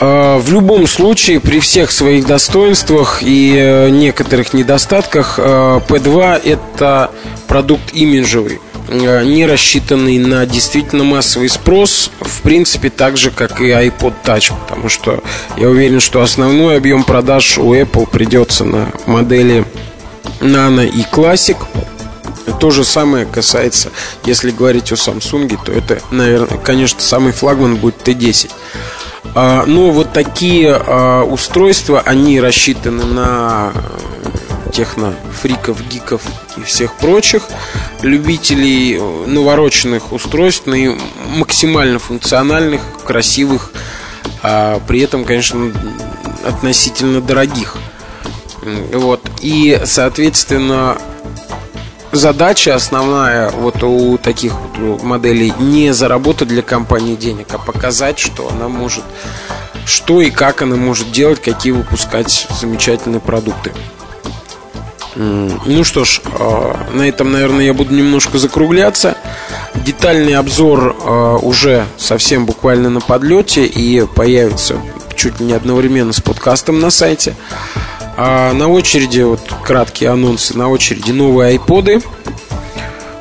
[0.04, 7.12] А, в любом случае, при всех своих достоинствах и э, некоторых недостатках, P2 э, это
[7.48, 8.60] продукт имиджевый.
[8.88, 14.52] Э, не рассчитанный на действительно массовый спрос, в принципе, так же, как и iPod Touch,
[14.68, 15.24] потому что
[15.56, 19.66] я уверен, что основной объем продаж у Apple придется на модели
[20.40, 21.58] Nano и Classic.
[22.60, 23.92] То же самое касается,
[24.26, 28.50] если говорить о Samsung, то это, наверное, конечно, самый флагман будет T10.
[29.36, 33.72] А, но вот такие а, устройства, они рассчитаны на
[34.72, 36.22] техно-фриков, гиков
[36.58, 37.44] и всех прочих
[38.02, 40.68] любителей э, навороченных устройств,
[41.36, 43.74] максимально функциональных, красивых,
[44.42, 45.72] а при этом, конечно,
[46.46, 47.76] относительно дорогих.
[48.94, 49.22] Вот.
[49.42, 50.98] И, соответственно,
[52.12, 58.50] задача основная вот у таких вот моделей не заработать для компании денег, а показать, что
[58.50, 59.04] она может,
[59.86, 63.72] что и как она может делать, какие выпускать замечательные продукты.
[65.16, 69.18] Ну что ж, а, на этом, наверное, я буду немножко закругляться.
[69.76, 74.78] Детальный обзор а, уже совсем буквально на подлете и появится
[75.16, 77.36] чуть ли не одновременно с подкастом на сайте.
[78.18, 82.02] А на очереди, вот краткие анонсы, на очереди новые айподы.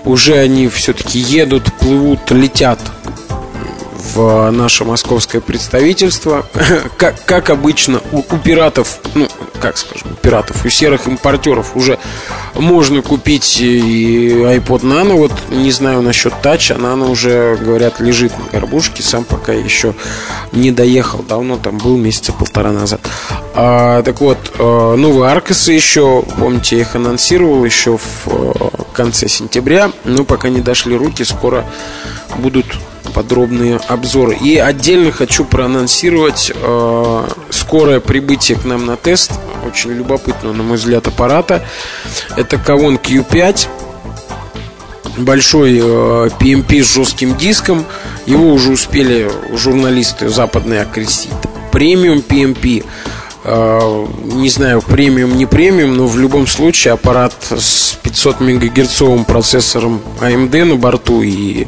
[0.05, 2.81] Уже они все-таки едут, плывут, летят
[4.21, 6.45] в наше московское представительство.
[6.99, 9.27] Как, как обычно, у, у пиратов, ну,
[9.61, 11.99] как скажем, у пиратов, у серых импортеров уже
[12.55, 15.15] можно купить и iPod Nano.
[15.15, 19.03] Вот не знаю насчет Touch, а Nano уже, говорят, лежит на горбушке.
[19.03, 19.95] Сам пока еще
[20.53, 21.23] не доехал.
[21.23, 23.01] Давно там был, месяца полтора назад.
[23.55, 28.53] А, так вот, э, новые Аркасы еще, помните, я их анонсировал еще в э,
[28.93, 29.91] конце сентября.
[30.05, 31.65] Но пока не дошли руки, скоро
[32.39, 32.67] будут
[33.15, 34.37] подробные обзоры.
[34.37, 39.33] И отдельно хочу проанонсировать э, скорое прибытие к нам на тест.
[39.67, 41.65] Очень любопытного, на мой взгляд, аппарата.
[42.37, 43.69] Это Kavon Q5
[45.19, 45.81] большой э,
[46.39, 47.85] PMP с жестким диском.
[48.27, 51.33] Его уже успели журналисты западные окрестить.
[51.73, 52.85] Премиум PMP.
[53.43, 60.03] Э, не знаю, премиум, не премиум, но в любом случае аппарат с 500 мегагерцовым процессором
[60.21, 61.67] AMD на борту и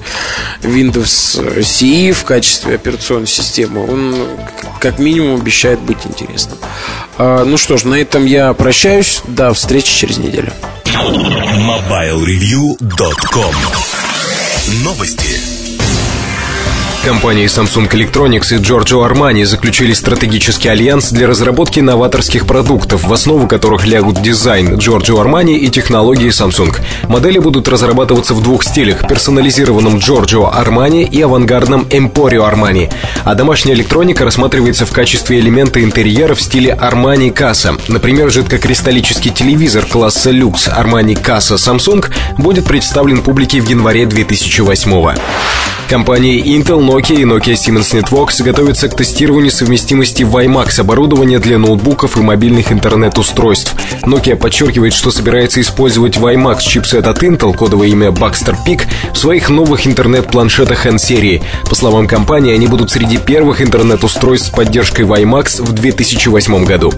[0.60, 4.14] Windows CE в качестве операционной системы, он
[4.80, 6.58] как минимум обещает быть интересным.
[7.16, 9.22] Э, ну что ж, на этом я прощаюсь.
[9.26, 10.52] До встречи через неделю.
[10.84, 13.54] MobileReview.com
[14.84, 15.61] Новости.
[17.04, 23.48] Компании Samsung Electronics и Giorgio Armani заключили стратегический альянс для разработки новаторских продуктов, в основу
[23.48, 26.76] которых лягут дизайн Giorgio Armani и технологии Samsung.
[27.08, 32.88] Модели будут разрабатываться в двух стилях– персонализированном Giorgio Armani и авангардном Emporio Armani.
[33.24, 37.80] А домашняя электроника рассматривается в качестве элемента интерьера в стиле Armani Casa.
[37.88, 45.20] Например, жидкокристаллический телевизор класса люкс Armani Casa Samsung будет представлен публике в январе 2008 года.
[45.92, 52.18] Компании Intel, Nokia и Nokia Siemens Networks готовятся к тестированию совместимости WiMAX оборудования для ноутбуков
[52.18, 53.74] и мобильных интернет-устройств.
[54.02, 58.82] Nokia подчеркивает, что собирается использовать WiMAX чипсет от Intel, кодовое имя Baxter Peak,
[59.14, 61.42] в своих новых интернет-планшетах N-серии.
[61.64, 66.92] По словам компании, они будут среди первых интернет-устройств с поддержкой WiMAX в 2008 году.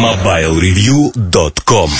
[0.00, 1.90] MobileReview.com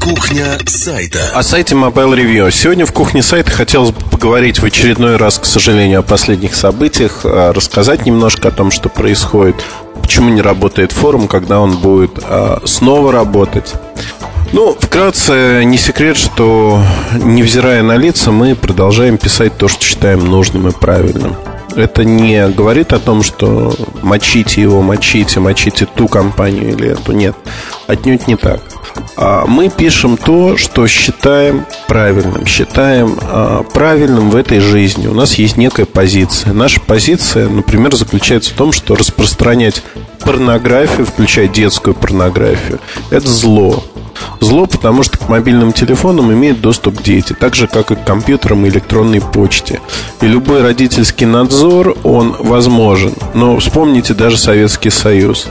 [0.00, 1.18] Кухня сайта.
[1.34, 2.50] О сайте Mobile Review.
[2.50, 7.20] Сегодня в кухне сайта хотелось бы поговорить в очередной раз, к сожалению, о последних событиях,
[7.24, 9.56] а, рассказать немножко о том, что происходит,
[10.00, 13.74] почему не работает форум, когда он будет а, снова работать.
[14.52, 16.80] Ну, вкратце, не секрет, что,
[17.12, 21.36] невзирая на лица, мы продолжаем писать то, что считаем нужным и правильным.
[21.74, 27.12] Это не говорит о том, что мочите его, мочите, мочите ту компанию или эту.
[27.12, 27.36] Нет,
[27.86, 28.62] отнюдь не так.
[29.16, 35.06] А, мы пишем то, что считаем правильным, считаем а, правильным в этой жизни.
[35.06, 36.52] У нас есть некая позиция.
[36.52, 39.82] Наша позиция, например, заключается в том, что распространять
[40.20, 42.80] порнографию, включая детскую порнографию,
[43.10, 43.84] это зло.
[44.40, 48.64] Зло, потому что к мобильным телефонам имеют доступ дети, так же, как и к компьютерам
[48.64, 49.80] и электронной почте.
[50.20, 53.12] И любой родительский надзор, он возможен.
[53.34, 55.48] Но вспомните даже Советский Союз.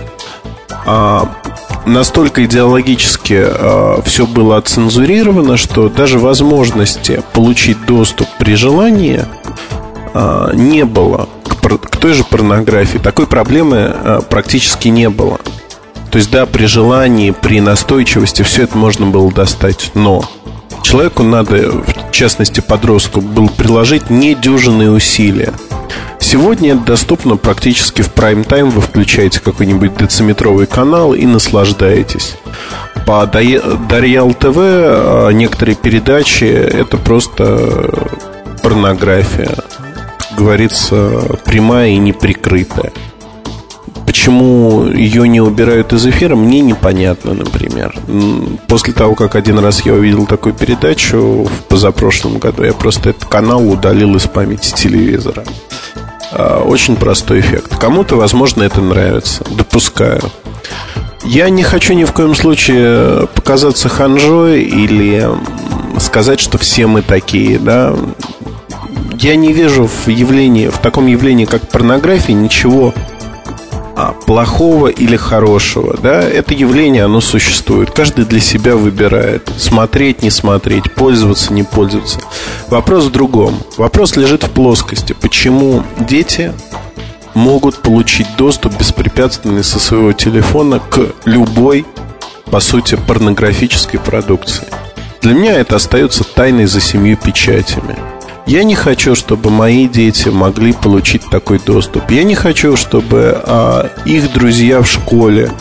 [1.86, 9.24] А, настолько идеологически э, все было оцензурировано, что даже возможности получить доступ при желании
[10.14, 12.98] э, не было к, к той же порнографии.
[12.98, 15.40] Такой проблемы э, практически не было.
[16.12, 20.24] То есть, да, при желании, при настойчивости все это можно было достать, но
[20.86, 25.52] человеку надо, в частности подростку, был приложить недюжинные усилия.
[26.20, 28.70] Сегодня это доступно практически в прайм-тайм.
[28.70, 32.38] Вы включаете какой-нибудь дециметровый канал и наслаждаетесь.
[33.08, 37.90] По Дарьял ТВ а, некоторые передачи это просто
[38.62, 39.56] порнография.
[40.38, 42.92] Говорится, прямая и неприкрытая.
[44.26, 47.93] Почему ее не убирают из эфира, мне непонятно, например.
[48.67, 53.26] После того, как один раз я увидел такую передачу в позапрошлом году, я просто этот
[53.26, 55.43] канал удалил из памяти телевизора.
[56.32, 57.78] А, очень простой эффект.
[57.78, 59.43] Кому-то, возможно, это нравится.
[59.51, 60.21] Допускаю.
[61.23, 65.30] Я не хочу ни в коем случае показаться ханжой или
[65.99, 67.95] сказать, что все мы такие, да.
[69.19, 72.91] Я не вижу в явлении, в таком явлении, как порнография, ничего
[74.26, 75.98] плохого или хорошего.
[76.02, 76.22] Да?
[76.22, 77.91] Это явление, оно существует.
[77.91, 79.50] Каждый для себя выбирает.
[79.58, 82.20] Смотреть, не смотреть, пользоваться, не пользоваться.
[82.68, 83.58] Вопрос в другом.
[83.78, 85.16] Вопрос лежит в плоскости.
[85.20, 86.54] Почему дети
[87.34, 91.86] могут получить доступ беспрепятственный со своего телефона к любой,
[92.46, 94.68] по сути, порнографической продукции?
[95.22, 97.96] Для меня это остается тайной за семью печатями.
[98.48, 102.12] Я не хочу, чтобы мои дети могли получить такой доступ.
[102.12, 105.52] Я не хочу, чтобы а, их друзья в школе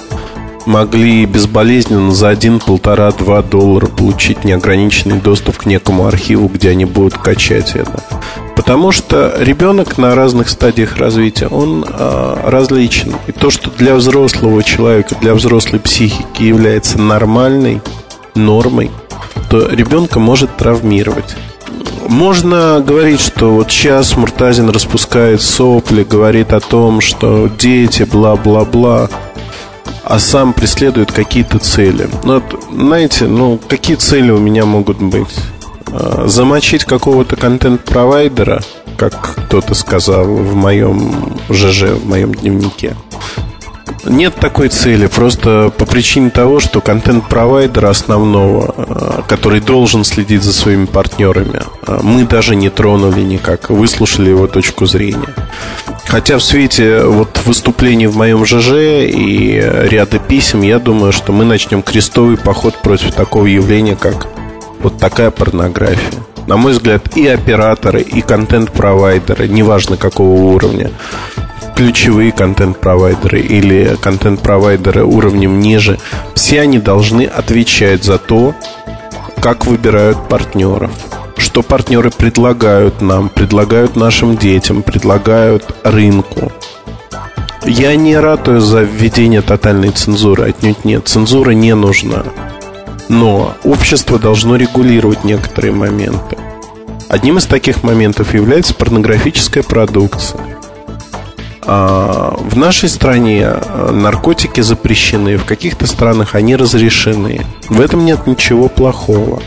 [0.67, 6.85] могли безболезненно за один, полтора, два доллара получить неограниченный доступ к некому архиву, где они
[6.85, 8.03] будут качать это.
[8.55, 13.15] Потому что ребенок на разных стадиях развития, он э, различен.
[13.27, 17.81] И то, что для взрослого человека, для взрослой психики является нормальной
[18.35, 18.91] нормой,
[19.49, 21.35] то ребенка может травмировать.
[22.09, 29.09] Можно говорить, что вот сейчас Муртазин распускает сопли, говорит о том, что дети, бла-бла-бла,
[30.05, 32.09] а сам преследует какие-то цели.
[32.25, 35.35] Ну, знаете, ну, какие цели у меня могут быть?
[35.87, 38.63] А, замочить какого-то контент-провайдера,
[38.99, 42.97] как кто-то сказал в моем ЖЖ, в моем дневнике.
[44.05, 50.53] Нет такой цели, просто по причине того, что контент-провайдера основного, а, который должен следить за
[50.53, 55.35] своими партнерами, а, мы даже не тронули никак, выслушали его точку зрения.
[56.07, 61.45] Хотя в свете вот выступлений в моем ЖЖ и ряда писем, я думаю, что мы
[61.45, 64.27] начнем крестовый поход против такого явления, как
[64.81, 66.21] вот такая порнография.
[66.47, 70.91] На мой взгляд, и операторы, и контент-провайдеры, неважно какого уровня,
[71.75, 75.99] ключевые контент-провайдеры или контент-провайдеры уровнем ниже,
[76.35, 78.55] все они должны отвечать за то,
[79.41, 80.93] как выбирают партнеров,
[81.37, 86.53] что партнеры предлагают нам, предлагают нашим детям, предлагают рынку.
[87.67, 91.09] Я не ратую за введение тотальной цензуры, отнюдь нет.
[91.09, 92.25] Цензура не нужна.
[93.09, 96.37] Но общество должно регулировать некоторые моменты.
[97.09, 100.54] Одним из таких моментов является порнографическая продукция.
[101.67, 107.47] А, в нашей стране а, наркотики запрещены, в каких-то странах они разрешены.
[107.69, 109.43] В этом нет ничего плохого.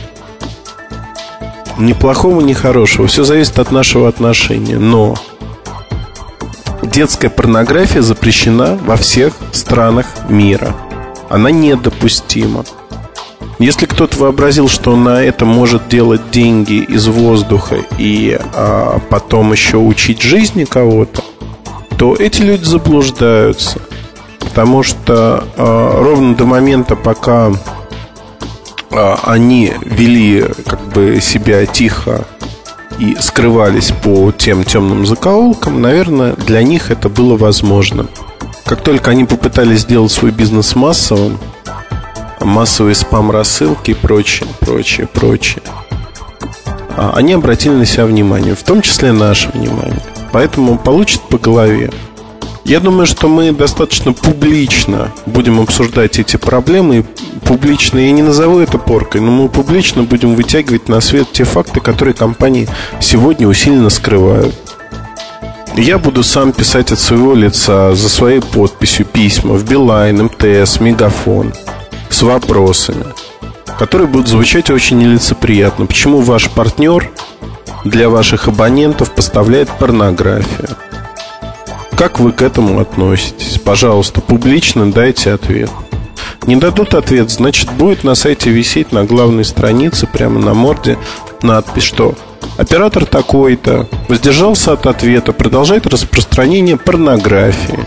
[1.78, 3.08] Ни плохого, ни хорошего.
[3.08, 4.80] Все зависит от нашего отношения.
[4.80, 5.16] Но
[6.82, 10.76] детская порнография запрещена во всех странах мира.
[11.30, 12.64] Она недопустима.
[13.60, 19.78] Если кто-то вообразил, что на это может делать деньги из воздуха и а, потом еще
[19.78, 21.24] учить жизни кого-то,
[21.98, 23.80] то эти люди заблуждаются.
[24.40, 27.52] Потому что а, ровно до момента, пока
[28.92, 32.26] а, они вели как бы себя тихо
[33.00, 38.08] и скрывались по тем темным закоулкам, наверное, для них это было возможно.
[38.66, 41.38] Как только они попытались сделать свой бизнес массовым,
[42.42, 45.64] массовые спам-рассылки и прочее, прочее, прочее,
[46.96, 50.02] а, они обратили на себя внимание, в том числе наше внимание.
[50.32, 51.92] Поэтому получит по голове.
[52.68, 57.06] Я думаю, что мы достаточно публично будем обсуждать эти проблемы.
[57.46, 61.80] Публично, я не назову это поркой, но мы публично будем вытягивать на свет те факты,
[61.80, 62.68] которые компании
[63.00, 64.54] сегодня усиленно скрывают.
[65.78, 71.54] Я буду сам писать от своего лица за своей подписью письма в Билайн, МТС, Мегафон
[72.10, 73.06] с вопросами,
[73.80, 75.86] которые будут звучать очень нелицеприятно.
[75.86, 77.12] Почему ваш партнер
[77.90, 80.70] для ваших абонентов поставляет порнографию?
[81.96, 83.60] Как вы к этому относитесь?
[83.60, 85.72] Пожалуйста, публично дайте ответ.
[86.46, 90.98] Не дадут ответ, значит, будет на сайте висеть на главной странице, прямо на морде,
[91.42, 92.16] надпись, что
[92.58, 97.80] оператор такой-то воздержался от ответа, продолжает распространение порнографии.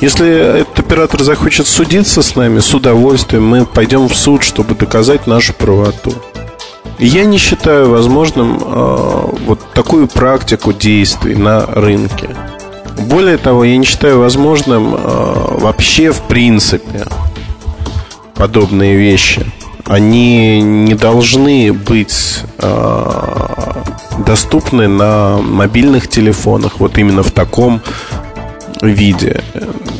[0.00, 5.26] Если этот оператор захочет судиться с нами, с удовольствием мы пойдем в суд, чтобы доказать
[5.26, 6.14] нашу правоту.
[7.00, 12.28] Я не считаю возможным э, вот такую практику действий на рынке.
[13.08, 14.98] Более того, я не считаю возможным э,
[15.60, 17.06] вообще в принципе
[18.34, 19.46] подобные вещи.
[19.86, 23.10] Они не должны быть э,
[24.26, 27.80] доступны на мобильных телефонах, вот именно в таком
[28.82, 29.42] виде.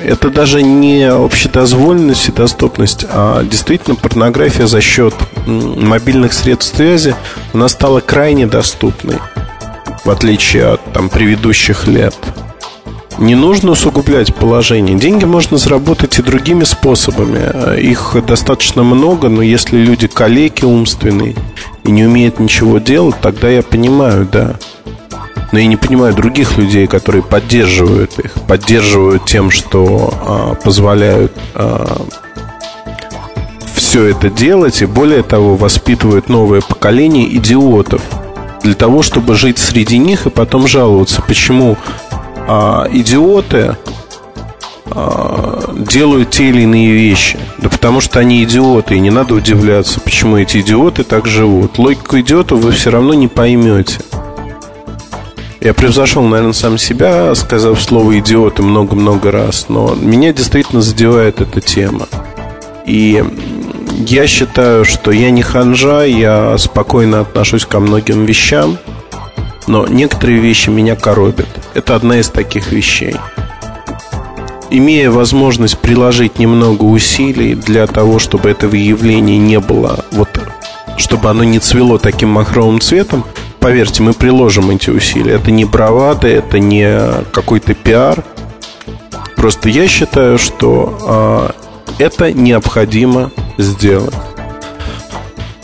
[0.05, 5.14] Это даже не общедозволенность и доступность, а действительно порнография за счет
[5.47, 7.14] мобильных средств связи
[7.53, 9.18] она стала крайне доступной,
[10.05, 12.14] в отличие от там, предыдущих лет.
[13.18, 14.99] Не нужно усугублять положение.
[14.99, 17.79] Деньги можно заработать и другими способами.
[17.79, 21.37] Их достаточно много, но если люди калеки умственные
[21.85, 24.55] и не умеют ничего делать, тогда я понимаю, да.
[25.53, 32.07] Но я не понимаю других людей, которые поддерживают их, поддерживают тем, что а, позволяют а,
[33.75, 38.00] все это делать, и более того, воспитывают новое поколение идиотов
[38.62, 41.76] для того, чтобы жить среди них и потом жаловаться, почему
[42.46, 43.76] а, идиоты
[45.72, 47.38] делают те или иные вещи.
[47.58, 51.79] Да потому что они идиоты, и не надо удивляться, почему эти идиоты так живут.
[51.79, 54.00] Логику идиотов вы все равно не поймете.
[55.61, 61.61] Я превзошел, наверное, сам себя, сказав слово идиоты много-много раз, но меня действительно задевает эта
[61.61, 62.08] тема.
[62.87, 63.22] И
[64.07, 68.78] я считаю, что я не ханжа, я спокойно отношусь ко многим вещам–
[69.70, 71.46] Но некоторые вещи меня коробят.
[71.74, 73.14] Это одна из таких вещей.
[74.68, 80.28] Имея возможность приложить немного усилий для того, чтобы этого явления не было, вот,
[80.96, 83.24] чтобы оно не цвело таким махровым цветом,
[83.61, 85.34] поверьте, мы приложим эти усилия.
[85.34, 88.24] Это не бравада, это не какой-то пиар.
[89.37, 91.54] Просто я считаю, что
[91.99, 94.14] э, это необходимо сделать.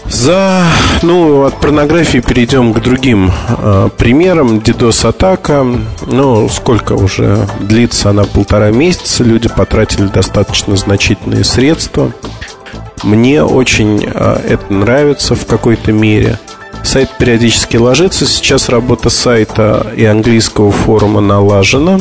[0.08, 0.64] За,
[1.02, 4.58] ну, от порнографии перейдем к другим э, примерам.
[4.58, 5.66] DDoS-атака,
[6.06, 12.12] ну, сколько уже длится она полтора месяца, люди потратили достаточно значительные средства.
[13.02, 16.38] Мне очень э, это нравится в какой-то мере.
[16.82, 18.26] Сайт периодически ложится.
[18.26, 22.00] Сейчас работа сайта и английского форума налажена.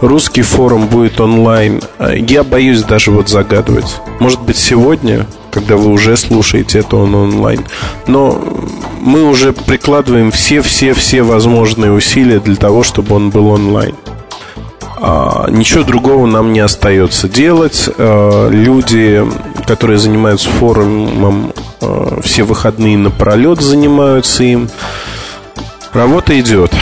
[0.00, 1.80] Русский форум будет онлайн.
[1.98, 4.00] Я боюсь даже вот загадывать.
[4.20, 7.64] Может быть, сегодня, когда вы уже слушаете это он онлайн.
[8.06, 8.40] Но
[9.00, 13.94] мы уже прикладываем все-все-все возможные усилия для того, чтобы он был онлайн.
[15.00, 17.88] А, ничего другого нам не остается делать.
[17.98, 19.24] А, люди,
[19.66, 24.68] которые занимаются форумом, а, все выходные напролет занимаются им.
[25.92, 26.72] Работа идет.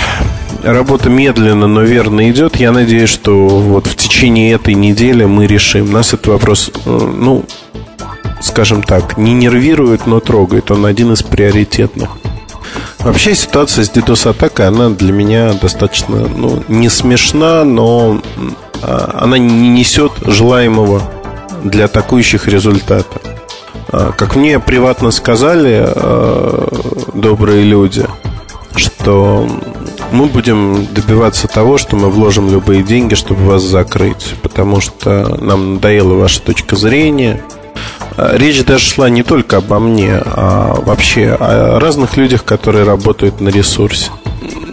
[0.62, 2.56] Работа медленно, но верно идет.
[2.56, 5.92] Я надеюсь, что вот в течение этой недели мы решим.
[5.92, 7.44] Нас этот вопрос, э, ну,
[8.40, 10.70] скажем так, не нервирует, но трогает.
[10.72, 12.10] Он один из приоритетных.
[13.00, 18.20] Вообще ситуация с DDoS-атакой, она для меня достаточно, ну, не смешна, но
[18.82, 21.02] а, она не несет желаемого
[21.62, 23.20] для атакующих результата.
[23.92, 28.06] А, как мне приватно сказали а, добрые люди,
[28.74, 29.46] что
[30.10, 35.74] мы будем добиваться того, что мы вложим любые деньги, чтобы вас закрыть, потому что нам
[35.74, 37.42] надоела ваша точка зрения–
[38.16, 43.48] речь даже шла не только обо мне, а вообще о разных людях, которые работают на
[43.48, 44.10] ресурсе.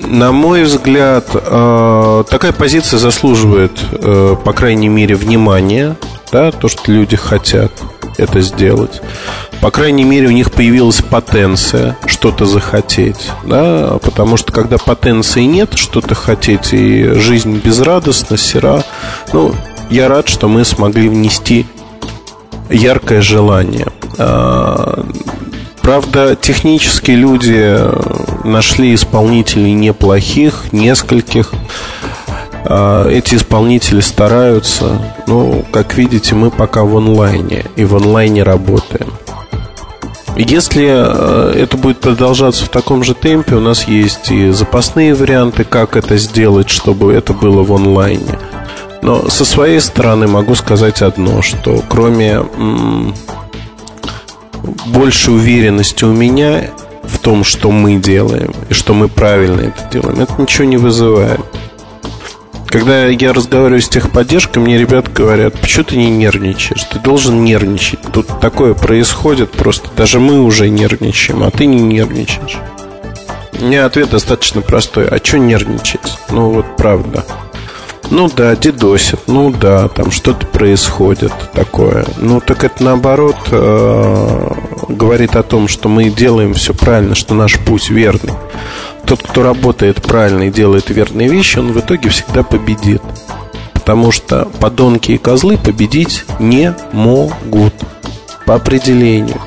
[0.07, 5.95] На мой взгляд, э, такая позиция заслуживает, э, по крайней мере, внимания,
[6.31, 7.71] да, то, что люди хотят
[8.17, 9.01] это сделать.
[9.61, 15.77] По крайней мере, у них появилась потенция что-то захотеть, да, потому что когда потенции нет,
[15.77, 18.83] что-то хотеть, и жизнь безрадостна, сера,
[19.31, 19.55] ну,
[19.89, 21.65] я рад, что мы смогли внести
[22.69, 23.87] яркое желание.
[24.17, 25.05] А,
[25.81, 27.77] правда, технически люди
[28.47, 31.51] нашли исполнителей неплохих, нескольких.
[32.65, 35.01] А, эти исполнители стараются.
[35.27, 39.13] Ну, как видите, мы пока в онлайне и в онлайне работаем.
[40.35, 45.63] Если а, это будет продолжаться в таком же темпе, у нас есть и запасные варианты,
[45.63, 48.39] как это сделать, чтобы это было в онлайне.
[49.03, 53.13] Но со своей стороны могу сказать одно, что кроме м-
[54.85, 56.69] большей уверенности у меня
[57.03, 61.41] в том, что мы делаем и что мы правильно это делаем, это ничего не вызывает.
[62.67, 66.83] Когда я разговариваю с техподдержкой, мне ребята говорят, почему ты не нервничаешь?
[66.85, 67.99] Ты должен нервничать.
[68.13, 72.57] Тут такое происходит, просто даже мы уже нервничаем, а ты не нервничаешь.
[73.59, 75.07] У меня ответ достаточно простой.
[75.09, 76.17] А что нервничать?
[76.31, 77.25] Ну вот правда.
[78.09, 82.05] Ну да, дедосят, ну да, там что-то происходит такое.
[82.17, 84.51] Ну так это наоборот э,
[84.89, 88.33] говорит о том, что мы делаем все правильно, что наш путь верный.
[89.05, 93.01] Тот, кто работает правильно и делает верные вещи, он в итоге всегда победит.
[93.73, 97.73] Потому что подонки и козлы победить не могут
[98.45, 99.41] по определению.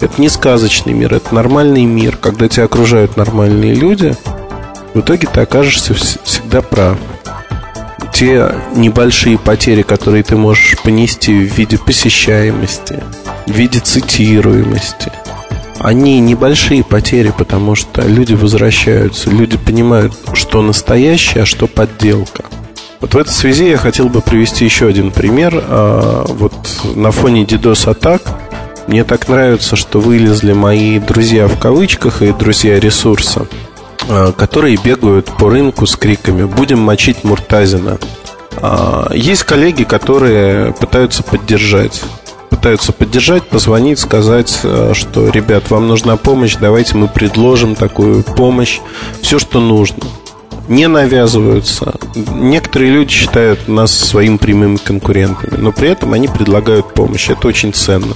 [0.00, 2.16] Это не сказочный мир, это нормальный мир.
[2.16, 4.16] Когда тебя окружают нормальные люди,
[4.94, 6.98] в итоге ты окажешься всегда прав
[8.20, 13.02] те небольшие потери, которые ты можешь понести в виде посещаемости,
[13.46, 15.10] в виде цитируемости,
[15.78, 22.44] они небольшие потери, потому что люди возвращаются, люди понимают, что настоящее, а что подделка.
[23.00, 25.54] Вот в этой связи я хотел бы привести еще один пример.
[25.54, 26.52] А, вот
[26.94, 28.20] на фоне DDoS атак
[28.86, 33.46] мне так нравится, что вылезли мои друзья в кавычках и друзья ресурса–
[34.36, 37.98] которые бегают по рынку с криками «Будем мочить Муртазина».
[38.56, 42.02] А, есть коллеги, которые пытаются поддержать
[42.48, 48.80] пытаются поддержать, позвонить, сказать, э, что, ребят, вам нужна помощь, давайте мы предложим такую помощь,
[49.22, 50.04] все, что нужно
[50.70, 51.94] не навязываются.
[52.14, 57.28] Некоторые люди считают нас своим прямыми конкурентами, но при этом они предлагают помощь.
[57.28, 58.14] Это очень ценно.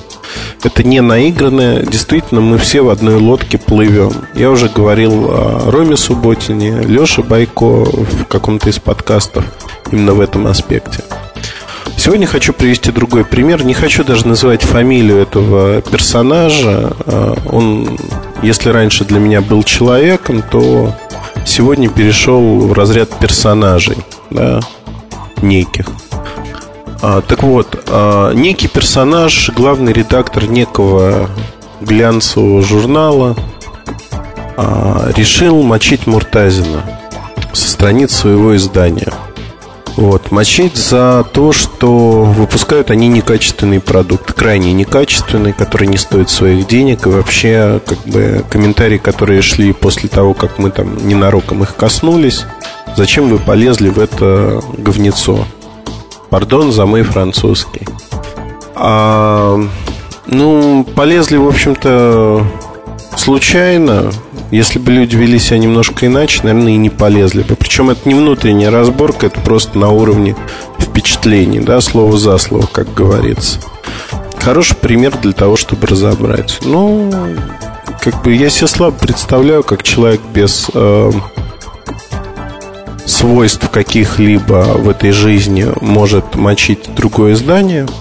[0.63, 1.83] Это не наигранное.
[1.83, 4.13] Действительно, мы все в одной лодке плывем.
[4.35, 9.45] Я уже говорил о Роме Субботине, Леше Байко в каком-то из подкастов
[9.91, 11.03] именно в этом аспекте.
[11.97, 13.65] Сегодня хочу привести другой пример.
[13.65, 16.93] Не хочу даже называть фамилию этого персонажа.
[17.07, 17.99] А, он,
[18.43, 20.95] если раньше для меня был человеком, то
[21.47, 23.97] сегодня перешел в разряд персонажей,
[24.31, 24.61] да,
[25.41, 25.87] неких.
[27.03, 31.29] А, так вот, а, некий персонаж, главный редактор некого
[31.81, 33.37] глянцевого журнала,
[34.57, 36.83] а, решил мочить Муртазина
[37.53, 39.13] со страниц своего издания.
[39.97, 46.67] Вот, мочить за то, что выпускают они некачественный продукт, крайне некачественный, который не стоит своих
[46.67, 47.07] денег.
[47.07, 52.45] И вообще, как бы, комментарии, которые шли после того, как мы там ненароком их коснулись,
[52.97, 55.47] зачем вы полезли в это говнецо?
[56.35, 57.87] Пардон за мой французский.
[58.75, 59.57] А,
[60.27, 62.45] ну, полезли, в общем-то,
[63.17, 64.11] случайно.
[64.51, 67.55] Если бы люди вели себя немножко иначе, наверное, и не полезли бы.
[67.55, 70.35] Причем это не внутренняя разборка, это просто на уровне
[70.81, 73.61] впечатлений, да, слово за слово, как говорится.
[74.41, 76.59] Хороший пример для того, чтобы разобрать.
[76.65, 77.13] Ну,
[78.03, 81.13] как бы я себе слабо представляю, как человек без э,
[83.07, 87.87] свойств каких-либо в этой жизни может мочить другое издание–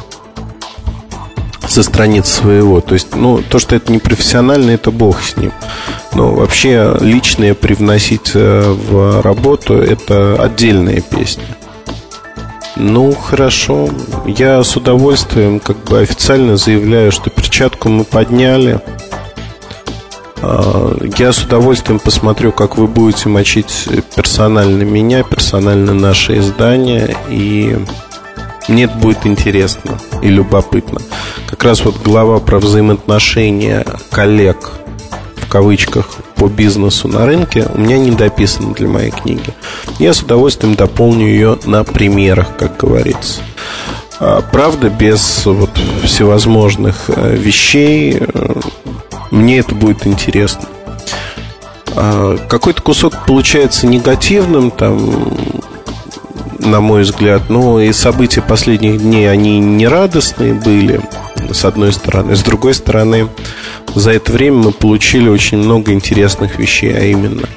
[1.67, 2.81] со страниц своего.
[2.81, 5.51] То есть, ну, то, что это не профессионально, это бог с ним.
[6.13, 11.45] Но вообще личное привносить э, в работу это отдельная песня.
[12.75, 13.89] Ну, хорошо.
[14.27, 18.79] Я с удовольствием как бы официально заявляю, что перчатку мы подняли.
[20.45, 27.15] А, я с удовольствием посмотрю, как вы будете мочить персонально меня, персонально наше издание.
[27.29, 27.77] И
[28.67, 30.99] мне это будет интересно и любопытно.
[31.47, 34.71] Как раз вот глава про взаимоотношения коллег
[35.37, 39.53] в кавычках по бизнесу на рынке у меня не дописана для моей книги.
[39.99, 43.41] Я с удовольствием дополню ее на примерах, как говорится.
[44.19, 45.71] А, правда, без вот
[46.03, 48.55] всевозможных э, вещей э,
[49.33, 50.67] мне это будет интересно.
[51.95, 55.33] А, какой-то кусок получается негативным, там
[56.59, 57.49] на мой взгляд.
[57.49, 61.01] Но и события последних дней, они не радостные были,
[61.51, 62.35] с одной стороны.
[62.35, 63.27] С другой стороны,
[63.95, 67.47] за это время мы получили очень много интересных вещей, а именно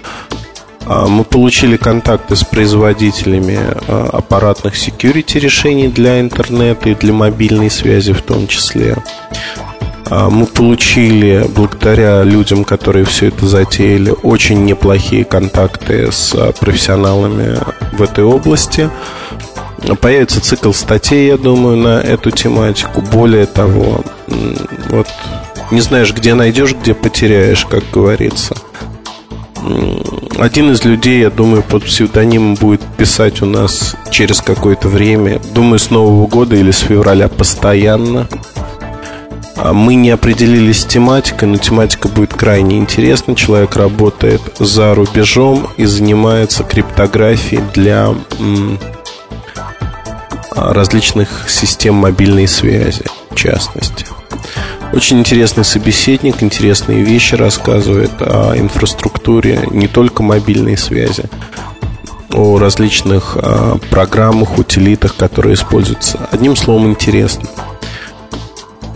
[0.85, 7.70] а, мы получили контакты с производителями а, аппаратных security решений для интернета и для мобильной
[7.70, 8.97] связи в том числе.
[10.09, 17.59] А, мы получили, благодаря людям, которые все это затеяли, очень неплохие контакты с а, профессионалами
[17.93, 18.89] в этой области.
[20.01, 23.03] Появится цикл статей, я думаю, на эту тематику.
[23.03, 24.05] Более того,
[24.91, 25.07] вот
[25.70, 28.55] не знаешь, где найдешь, где потеряешь, как говорится.
[30.39, 35.41] Один из людей, я думаю, под псевдонимом будет писать у нас через какое-то время.
[35.55, 38.28] Думаю, с Нового года или с февраля постоянно.
[39.57, 43.35] А мы не определились с тематикой, но тематика будет крайне интересна.
[43.35, 48.15] Человек работает за рубежом и занимается криптографией для
[50.55, 54.07] различных систем мобильной связи, в частности.
[54.93, 61.24] Очень интересный собеседник, интересные вещи рассказывает о инфраструктуре не только мобильной связи,
[62.33, 66.28] о различных а, программах, утилитах, которые используются.
[66.31, 67.49] Одним словом, интересно.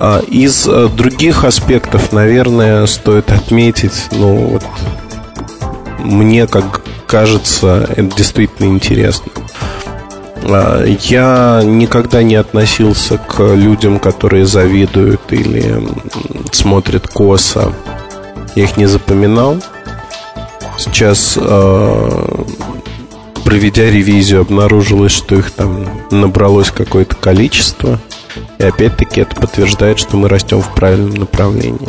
[0.02, 4.64] А, из э, других аспектов, наверное, стоит отметить, ну вот
[5.98, 9.30] мне, как кажется, это действительно интересно.
[10.42, 15.86] А, я никогда не относился к людям, которые завидуют или
[16.50, 17.74] смотрят косо.
[18.56, 19.58] Я их не запоминал.
[20.78, 22.46] Сейчас, а,
[23.44, 28.00] проведя ревизию, обнаружилось, что их там набралось какое-то количество.
[28.58, 31.88] И опять-таки это подтверждает, что мы растем в правильном направлении.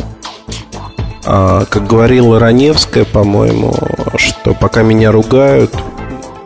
[1.24, 3.74] А, как говорила Раневская, по-моему,
[4.16, 5.74] что пока меня ругают,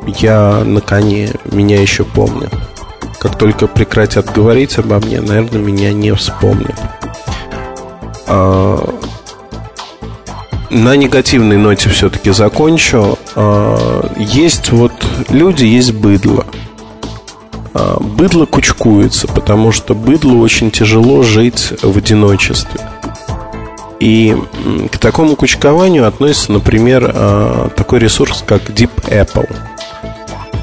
[0.06, 2.52] я на коне, меня еще помнят.
[3.18, 6.78] Как только прекратят говорить обо мне, наверное, меня не вспомнят.
[8.26, 8.94] А,
[10.70, 13.18] на негативной ноте все-таки закончу.
[13.34, 14.92] А, есть вот
[15.30, 16.46] люди, есть быдло.
[17.78, 22.80] А, быдло кучкуется, потому что быдлу очень тяжело жить в одиночестве.
[24.00, 24.36] И
[24.90, 29.54] к такому кучкованию относится, например, а, такой ресурс, как Deep Apple.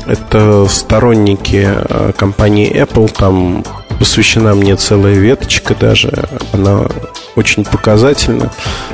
[0.07, 3.64] Это сторонники а, компании Apple, там
[3.99, 6.88] посвящена мне целая веточка даже, она
[7.35, 8.52] очень показательна.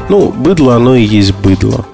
[0.10, 1.86] Ну, быдло, оно и есть быдло,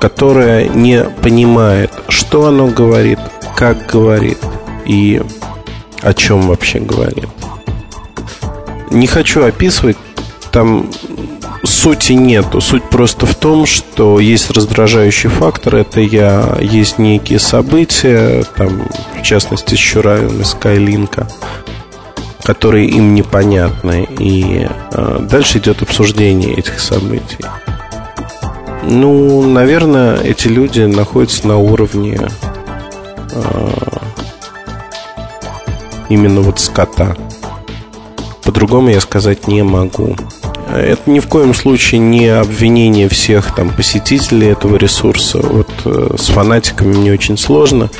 [0.00, 3.20] которое не понимает, что оно говорит,
[3.54, 4.38] как говорит–
[4.90, 5.22] и
[6.02, 7.28] о чем вообще говорит.
[8.90, 9.96] Не хочу описывать,
[10.50, 10.90] там
[11.62, 12.60] сути нету.
[12.60, 15.76] Суть просто в том, что есть раздражающий фактор.
[15.76, 21.28] Это я, есть некие события, там, в частности, с Чураем из Скайлинка,
[22.42, 24.08] которые им непонятны.
[24.18, 27.44] И э, дальше идет обсуждение этих событий.
[28.82, 32.18] Ну, наверное, эти люди находятся на уровне
[33.32, 33.99] э,
[36.10, 37.16] именно вот скота.
[38.42, 40.16] По-другому я сказать не могу.
[40.72, 45.40] Это ни в коем случае не обвинение всех там посетителей этого ресурса.
[45.42, 47.90] Вот э, с фанатиками мне очень сложно.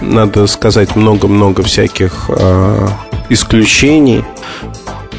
[0.00, 2.88] Надо сказать много-много всяких э,
[3.30, 4.24] исключений.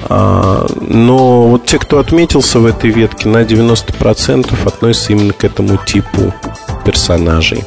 [0.07, 5.77] А, но вот те, кто отметился в этой ветке, на 90% относятся именно к этому
[5.77, 6.33] типу
[6.85, 7.63] персонажей.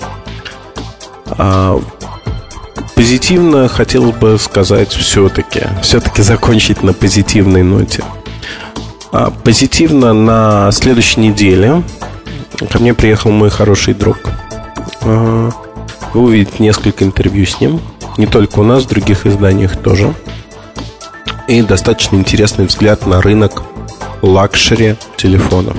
[2.98, 8.02] А, позитивно хотелось бы сказать все-таки, все-таки закончить на позитивной ноте.
[9.12, 11.84] А, позитивно на следующей неделе
[12.68, 14.18] ко мне приехал мой хороший друг.
[15.02, 15.52] Вы
[16.12, 17.80] увидите несколько интервью с ним.
[18.16, 20.12] Не только у нас, в других изданиях тоже
[21.46, 23.62] и достаточно интересный взгляд на рынок
[24.22, 25.76] luxury телефонов.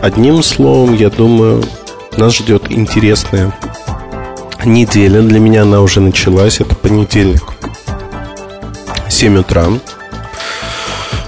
[0.00, 1.62] Одним словом, я думаю,
[2.16, 3.52] нас ждет интересная
[4.66, 5.22] неделя.
[5.22, 6.60] Для меня она уже началась.
[6.60, 7.42] Это понедельник.
[9.08, 9.66] 7 утра.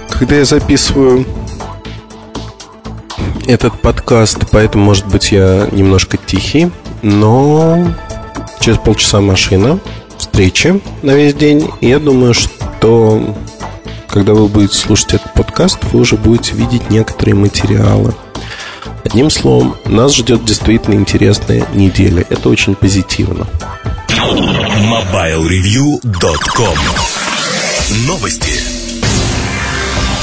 [0.09, 1.27] Когда я записываю
[3.47, 6.71] этот подкаст, поэтому, может быть, я немножко тихий,
[7.03, 7.87] но
[8.61, 9.79] через полчаса машина,
[10.19, 11.71] встречи на весь день.
[11.81, 12.51] И я думаю, что
[12.81, 13.35] то
[14.09, 18.15] когда вы будете слушать этот подкаст, вы уже будете видеть некоторые материалы.
[19.07, 22.27] Одним словом, нас ждет действительно интересная неделя.
[22.29, 23.47] Это очень позитивно.
[24.09, 26.77] MobileReview.com
[28.09, 28.76] Новости.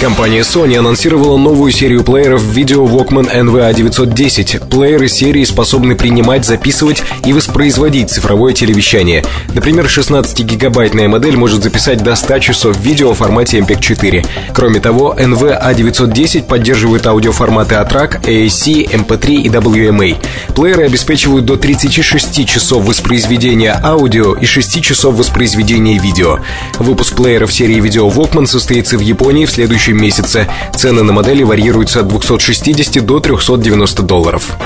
[0.03, 4.67] Компания Sony анонсировала новую серию плееров видео Walkman NVA910.
[4.67, 9.23] Плееры серии способны принимать, записывать и воспроизводить цифровое телевещание.
[9.53, 14.27] Например, 16-гигабайтная модель может записать до 100 часов видео в формате MPEG-4.
[14.53, 20.17] Кроме того, NVA910 поддерживает аудиоформаты ATRAC, AAC, MP3 и WMA.
[20.53, 26.39] Плееры обеспечивают до 36 часов воспроизведения аудио и 6 часов воспроизведения видео.
[26.77, 30.47] Выпуск плееров серии видео Walkman состоится в Японии в следующем следующем месяце.
[30.75, 34.57] Цены на модели варьируются от 260 до 390 долларов.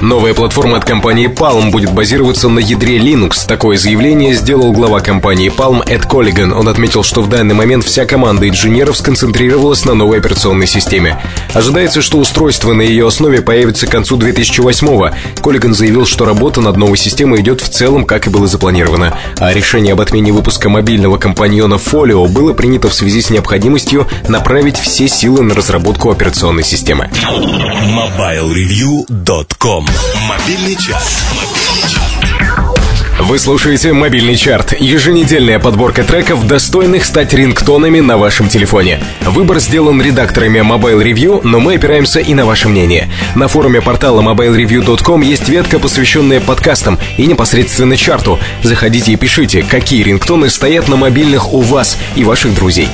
[0.00, 3.46] Новая платформа от компании Palm будет базироваться на ядре Linux.
[3.46, 6.52] Такое заявление сделал глава компании Palm Эд Коллиган.
[6.52, 11.18] Он отметил, что в данный момент вся команда инженеров сконцентрировалась на новой операционной системе.
[11.54, 15.12] Ожидается, что устройство на ее основе появится к концу 2008-го.
[15.40, 19.16] Коллиган заявил, что работа над новой системой идет в целом, как и было запланировано.
[19.38, 24.76] А решение об отмене выпуска мобильного компаньона Folio было принято в связи с необходимостью направить
[24.76, 27.08] все силы на разработку операционной системы.
[27.94, 29.85] MobileReview.com
[30.28, 31.24] Мобильный час.
[33.18, 39.00] Вы слушаете «Мобильный чарт»— еженедельная подборка треков, достойных стать рингтонами на вашем телефоне.
[39.22, 43.08] Выбор сделан редакторами Mobile Review, но мы опираемся и на ваше мнение.
[43.34, 48.38] На форуме портала mobilereview.com есть ветка, посвященная подкастам и непосредственно чарту.
[48.62, 52.88] Заходите и пишите, какие рингтоны стоят на мобильных у вас и ваших друзей.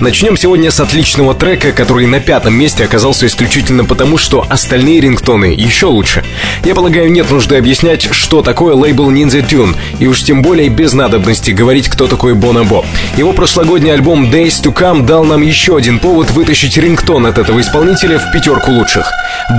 [0.00, 5.46] Начнем сегодня с отличного трека, который на пятом месте оказался исключительно потому, что остальные рингтоны
[5.46, 6.24] еще лучше.
[6.64, 10.92] Я полагаю, нет нужды объяснять, что такое лейбл Ninja Tune, и уж тем более без
[10.92, 12.84] надобности говорить, кто такой Бонабо.
[13.16, 17.60] Его прошлогодний альбом Days to Come дал нам еще один повод вытащить рингтон от этого
[17.60, 19.10] исполнителя в пятерку лучших.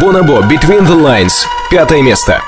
[0.02, 1.34] Бонабо Between the Lines,
[1.72, 2.42] пятое место.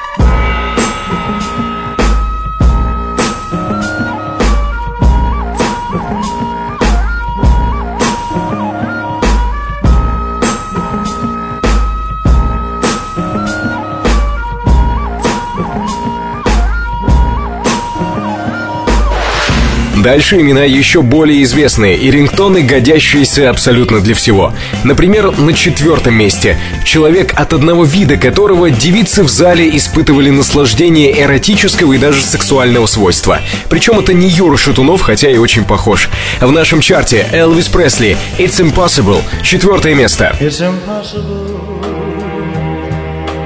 [20.04, 24.52] Дальше имена еще более известные и рингтоны, годящиеся абсолютно для всего.
[24.84, 26.58] Например, на четвертом месте.
[26.84, 33.42] Человек, от одного вида которого девицы в зале испытывали наслаждение эротического и даже сексуального свойства.
[33.70, 36.10] Причем это не Юра Шатунов, хотя и очень похож.
[36.40, 40.36] В нашем чарте Элвис Пресли «It's Impossible» четвертое место.
[40.40, 40.62] It's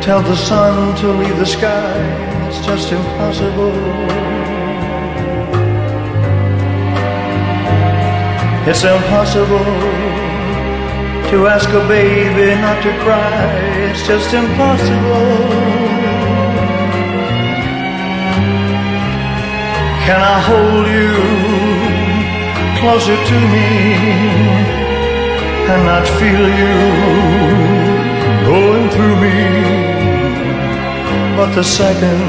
[0.06, 4.35] Tell the sun to leave the sky, it's just impossible.
[8.68, 9.72] It's impossible
[11.30, 13.46] to ask a baby not to cry.
[13.88, 15.30] It's just impossible.
[20.06, 21.12] Can I hold you
[22.80, 24.76] closer to me?
[25.68, 26.76] and not feel you
[28.46, 29.40] going through me.
[31.38, 32.22] But the second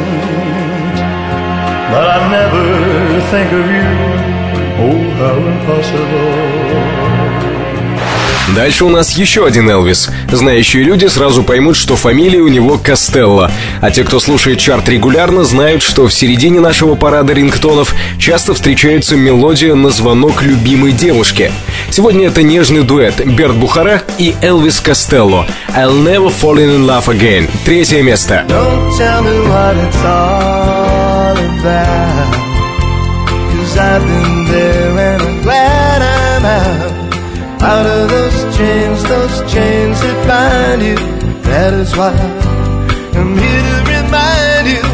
[1.91, 2.67] that I never
[3.31, 4.36] think of you,
[8.55, 10.09] Дальше у нас еще один Элвис.
[10.31, 13.51] Знающие люди сразу поймут, что фамилия у него Костелло.
[13.82, 19.15] А те, кто слушает чарт регулярно, знают, что в середине нашего парада рингтонов часто встречается
[19.15, 21.53] мелодия на звонок любимой девушки.
[21.90, 25.47] Сегодня это нежный дуэт Берт Бухара и Элвис Костелло.
[25.77, 27.51] I'll never fall in love again.
[27.65, 28.44] Третье место.
[28.48, 32.45] Don't tell me what it's all about.
[33.78, 36.93] I've been there and I'm glad I'm out.
[37.62, 40.97] Out of those chains, those chains that bind you.
[41.43, 42.15] That is why
[43.19, 44.85] I'm here to remind you.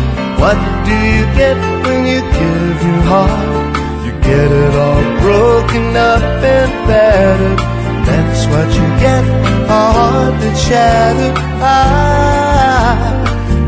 [0.42, 1.56] What do you get
[1.86, 3.76] when you give your heart?
[4.04, 7.59] You get it all broken up and battered.
[8.06, 9.24] That's what you get,
[9.70, 11.38] a heart that's shattered.
[11.62, 11.72] I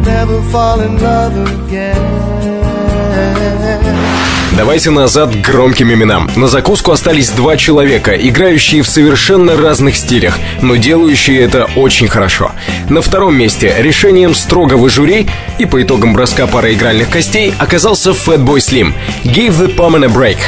[0.05, 1.37] never fall in love
[1.67, 2.25] again.
[4.57, 6.31] Давайте назад к громким именам.
[6.37, 12.53] На закуску остались два человека, играющие в совершенно разных стилях, но делающие это очень хорошо.
[12.89, 15.27] На втором месте решением строгого жюри
[15.59, 18.93] и по итогам броска пары игральных костей оказался Fatboy Slim.
[19.25, 20.39] Give the Palm a break.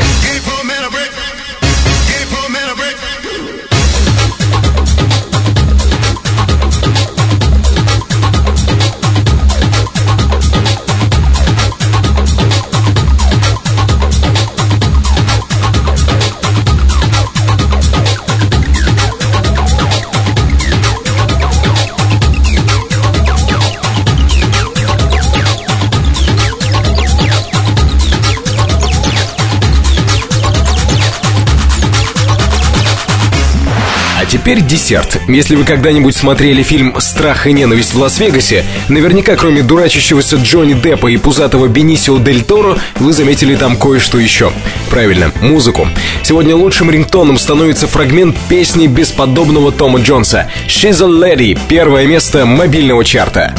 [34.26, 35.20] А теперь десерт.
[35.28, 41.06] Если вы когда-нибудь смотрели фильм «Страх и ненависть в Лас-Вегасе», наверняка кроме дурачащегося Джонни Деппа
[41.06, 44.52] и пузатого Бенисио Дель Торо, вы заметили там кое-что еще.
[44.90, 45.86] Правильно, музыку.
[46.24, 53.04] Сегодня лучшим рингтоном становится фрагмент песни бесподобного Тома Джонса «She's a Lady»— первое место мобильного
[53.04, 53.54] чарта.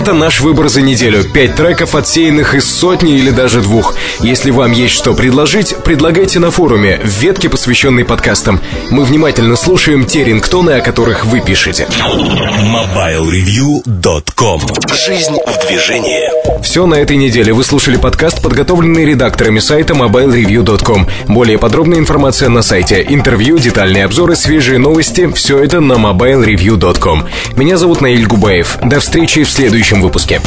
[0.00, 1.22] Это наш выбор за неделю.
[1.24, 3.94] Пять треков, отсеянных из сотни или даже двух.
[4.20, 8.60] Если вам есть что предложить, предлагайте на форуме, в ветке, посвященной подкастам.
[8.88, 11.86] Мы внимательно слушаем те рингтоны, о которых вы пишете.
[11.90, 14.62] MobileReview.com
[15.06, 16.30] Жизнь в движении.
[16.62, 17.52] Все на этой неделе.
[17.52, 21.08] Вы слушали подкаст, подготовленный редакторами сайта mobilereview.com.
[21.28, 23.04] Более подробная информация на сайте.
[23.06, 25.30] Интервью, детальные обзоры, свежие новости.
[25.32, 27.26] Все это на mobilereview.com.
[27.56, 28.78] Меня зовут Наиль Губаев.
[28.82, 29.50] До встречи в
[29.90, 30.40] следующем выпуске.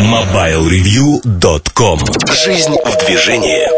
[0.00, 2.00] MobileReview.com
[2.44, 3.68] Жизнь в движении.